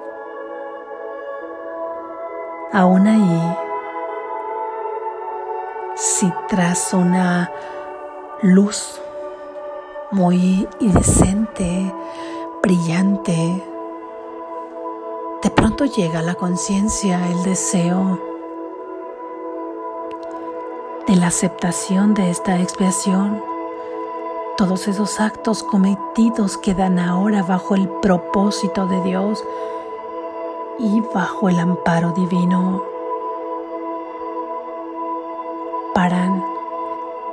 Aún 2.72 3.08
ahí, 3.08 3.69
si 6.10 6.34
tras 6.48 6.92
una 6.94 7.52
luz 8.42 9.00
muy 10.10 10.68
iridescente, 10.80 11.94
brillante, 12.64 13.64
de 15.44 15.50
pronto 15.52 15.86
llega 15.86 16.20
a 16.20 16.24
la 16.24 16.34
conciencia 16.34 17.22
el 17.30 17.44
deseo 17.44 18.20
de 21.06 21.16
la 21.16 21.28
aceptación 21.28 22.16
de 22.16 22.32
esta 22.32 22.60
expiación. 22.60 23.44
Todos 24.58 24.88
esos 24.88 25.20
actos 25.20 25.62
cometidos 25.62 26.58
quedan 26.58 26.98
ahora 26.98 27.44
bajo 27.44 27.76
el 27.76 27.88
propósito 27.88 28.88
de 28.88 29.00
Dios 29.04 29.44
y 30.80 31.02
bajo 31.14 31.50
el 31.50 31.60
amparo 31.60 32.14
divino. 32.14 32.89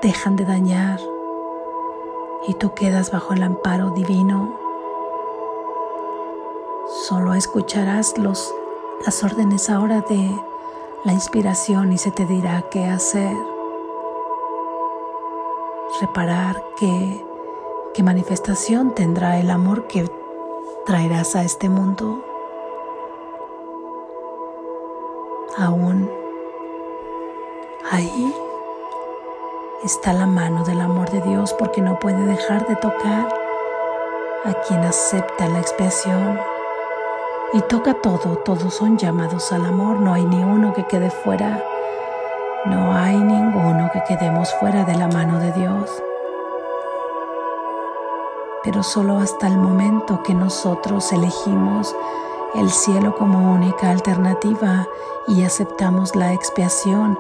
Dejan 0.07 0.37
de 0.37 0.45
dañar 0.45 1.01
y 2.47 2.55
tú 2.55 2.75
quedas 2.75 3.11
bajo 3.11 3.35
el 3.35 3.43
amparo 3.43 3.91
divino. 3.91 4.57
Solo 7.09 7.35
escucharás 7.35 8.17
los, 8.17 8.55
las 9.05 9.25
órdenes 9.25 9.69
ahora 9.69 10.03
de 10.03 10.31
la 11.03 11.13
inspiración 11.13 11.93
y 11.93 11.99
se 11.99 12.13
te 12.13 12.25
dirá 12.25 12.63
qué 12.71 12.85
hacer 12.85 13.37
reparar 16.01 16.63
qué, 16.79 17.25
qué 17.93 18.05
manifestación 18.05 18.95
tendrá 18.95 19.41
el 19.41 19.51
amor 19.51 19.89
que 19.89 20.09
traerás 20.85 21.35
a 21.35 21.43
este 21.43 21.69
mundo. 21.69 22.23
Aún 25.59 26.09
ahí 27.91 28.46
está 29.87 30.13
la 30.13 30.27
mano 30.27 30.65
del 30.65 30.83
amor 30.83 31.09
de 31.11 31.23
Dios 31.23 31.55
porque 31.55 31.81
no 31.81 31.99
puede 31.99 32.27
dejar 32.27 32.67
de 32.67 32.77
tocar 32.77 33.27
a 34.45 34.53
quien 34.67 34.81
acepta 34.81 35.49
la 35.49 35.61
expiación. 35.61 36.39
Y 37.55 37.63
toca 37.63 37.95
todo, 37.95 38.37
todos 38.45 38.75
son 38.75 38.99
llamados 38.99 39.51
al 39.53 39.65
amor, 39.65 40.01
no 40.01 40.13
hay 40.13 40.27
ni 40.27 40.43
uno 40.43 40.75
que 40.75 40.85
quede 40.85 41.11
fuera 41.11 41.65
no 42.67 42.93
hay 42.93 43.17
ninguno 43.17 43.91
que 43.93 44.03
quedemos 44.09 44.53
fuera 44.55 44.83
de 44.85 44.97
la 44.97 45.07
mano 45.07 45.39
de 45.39 45.53
Dios. 45.53 46.03
Pero 48.65 48.83
solo 48.83 49.19
hasta 49.19 49.47
el 49.47 49.57
momento 49.57 50.25
que 50.25 50.35
nosotros 50.35 51.13
elegimos 51.13 51.95
el 52.57 52.71
cielo 52.71 53.15
como 53.15 53.53
única 53.53 53.91
alternativa 53.91 54.89
y 55.29 55.45
aceptamos 55.45 56.17
la 56.17 56.33
expiación, 56.33 57.17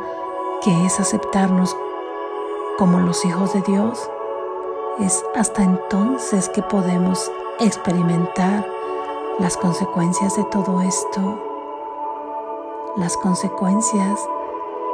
que 0.62 0.84
es 0.84 0.98
aceptarnos 0.98 1.76
como 2.78 3.00
los 3.00 3.24
hijos 3.24 3.54
de 3.54 3.62
Dios, 3.62 4.10
es 5.00 5.24
hasta 5.34 5.62
entonces 5.62 6.48
que 6.50 6.62
podemos 6.62 7.30
experimentar 7.58 8.66
las 9.38 9.56
consecuencias 9.56 10.36
de 10.36 10.44
todo 10.44 10.82
esto, 10.82 11.38
las 12.96 13.16
consecuencias 13.16 14.20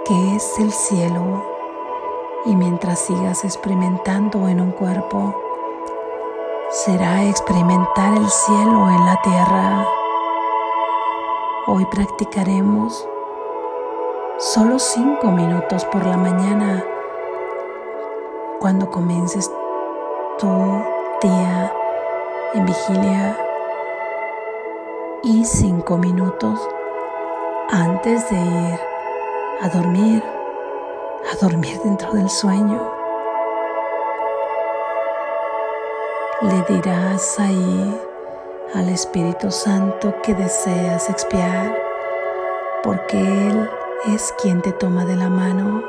que 0.04 0.36
es 0.36 0.58
el 0.58 0.72
cielo 0.72 1.44
y 2.44 2.54
mientras 2.54 3.00
sigas 3.00 3.44
experimentando 3.44 4.48
en 4.48 4.60
un 4.60 4.70
cuerpo, 4.72 5.34
será 6.70 7.24
experimentar 7.24 8.16
el 8.16 8.28
cielo 8.28 8.90
en 8.90 9.06
la 9.06 9.20
tierra. 9.22 9.86
Hoy 11.66 11.84
practicaremos 11.86 13.08
solo 14.38 14.78
cinco 14.78 15.28
minutos 15.28 15.84
por 15.86 16.04
la 16.06 16.16
mañana 16.16 16.84
cuando 18.62 18.88
comiences 18.88 19.50
tu 20.38 20.46
día 21.20 21.72
en 22.54 22.64
vigilia 22.64 23.36
y 25.24 25.44
cinco 25.44 25.98
minutos 25.98 26.60
antes 27.70 28.30
de 28.30 28.36
ir 28.36 28.78
a 29.62 29.68
dormir, 29.68 30.22
a 31.32 31.44
dormir 31.44 31.76
dentro 31.82 32.12
del 32.12 32.30
sueño. 32.30 32.88
Le 36.42 36.76
dirás 36.76 37.40
ahí 37.40 38.00
al 38.76 38.88
Espíritu 38.90 39.50
Santo 39.50 40.14
que 40.22 40.34
deseas 40.34 41.10
expiar, 41.10 41.76
porque 42.84 43.18
Él 43.18 43.68
es 44.14 44.32
quien 44.40 44.62
te 44.62 44.70
toma 44.70 45.04
de 45.04 45.16
la 45.16 45.30
mano 45.30 45.82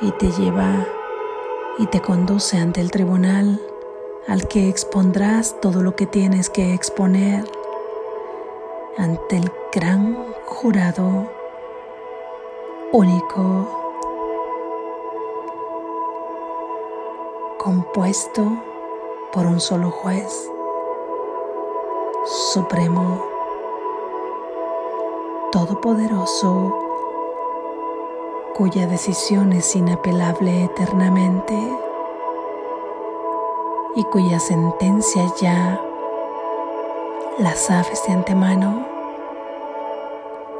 y 0.00 0.10
te 0.10 0.32
lleva 0.32 0.86
y 1.78 1.86
te 1.86 2.00
conduce 2.00 2.58
ante 2.58 2.80
el 2.80 2.90
tribunal 2.90 3.60
al 4.28 4.46
que 4.48 4.68
expondrás 4.68 5.60
todo 5.60 5.82
lo 5.82 5.96
que 5.96 6.06
tienes 6.06 6.50
que 6.50 6.74
exponer 6.74 7.44
ante 8.96 9.36
el 9.36 9.50
gran 9.72 10.16
jurado 10.46 11.30
único, 12.92 13.68
compuesto 17.58 18.62
por 19.32 19.46
un 19.46 19.60
solo 19.60 19.90
juez, 19.90 20.50
supremo, 22.52 23.24
todopoderoso, 25.52 26.89
cuya 28.60 28.86
decisión 28.86 29.54
es 29.54 29.74
inapelable 29.74 30.64
eternamente 30.64 31.54
y 33.96 34.04
cuya 34.04 34.38
sentencia 34.38 35.22
ya 35.40 35.80
la 37.38 37.54
sabes 37.54 38.04
de 38.06 38.12
antemano. 38.12 38.86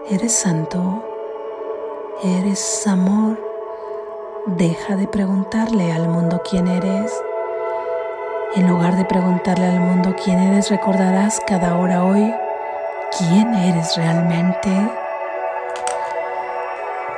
Eres 0.09 0.33
santo 0.33 1.05
Eres 2.25 2.87
amor. 2.87 3.39
Deja 4.47 4.97
de 4.97 5.07
preguntarle 5.07 5.93
al 5.93 6.09
mundo 6.09 6.41
quién 6.49 6.69
eres. 6.69 7.13
En 8.57 8.67
lugar 8.67 8.97
de 8.97 9.05
preguntarle 9.05 9.67
al 9.67 9.81
mundo 9.81 10.17
quién 10.25 10.39
eres, 10.39 10.71
recordarás 10.71 11.39
cada 11.47 11.77
hora 11.77 12.03
hoy 12.03 12.35
quién 13.19 13.53
eres 13.53 13.95
realmente. 13.99 15.00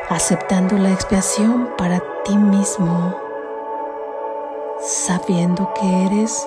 Aceptando 0.09 0.77
la 0.77 0.93
expiación 0.93 1.71
para 1.79 2.01
ti 2.25 2.37
mismo, 2.37 3.15
sabiendo 4.81 5.73
que 5.75 6.07
eres 6.07 6.47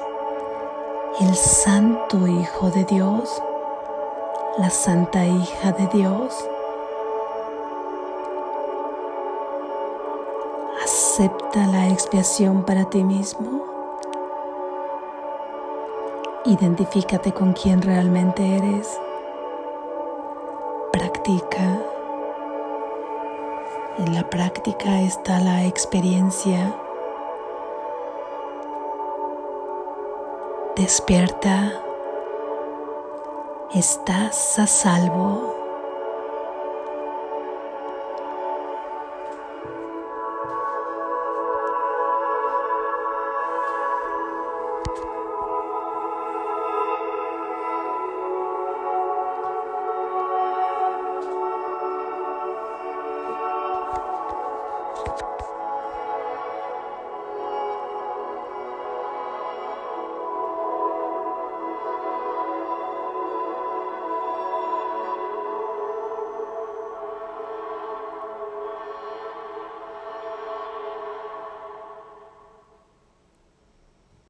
el 1.21 1.35
santo 1.35 2.27
Hijo 2.27 2.69
de 2.69 2.83
Dios, 2.85 3.41
la 4.57 4.69
santa 4.69 5.25
hija 5.25 5.71
de 5.71 5.87
Dios 5.87 6.47
Acepta 10.85 11.65
la 11.67 11.87
expiación 11.87 12.63
para 12.63 12.89
ti 12.89 13.01
mismo. 13.01 13.63
Identifícate 16.43 17.31
con 17.31 17.53
quien 17.53 17.81
realmente 17.81 18.57
eres. 18.57 18.99
Practica. 20.91 21.84
En 23.97 24.13
la 24.13 24.29
práctica 24.29 24.99
está 25.01 25.39
la 25.39 25.63
experiencia. 25.65 26.75
Despierta 30.75 31.81
estás 33.73 34.59
a 34.59 34.67
salvo. 34.67 35.64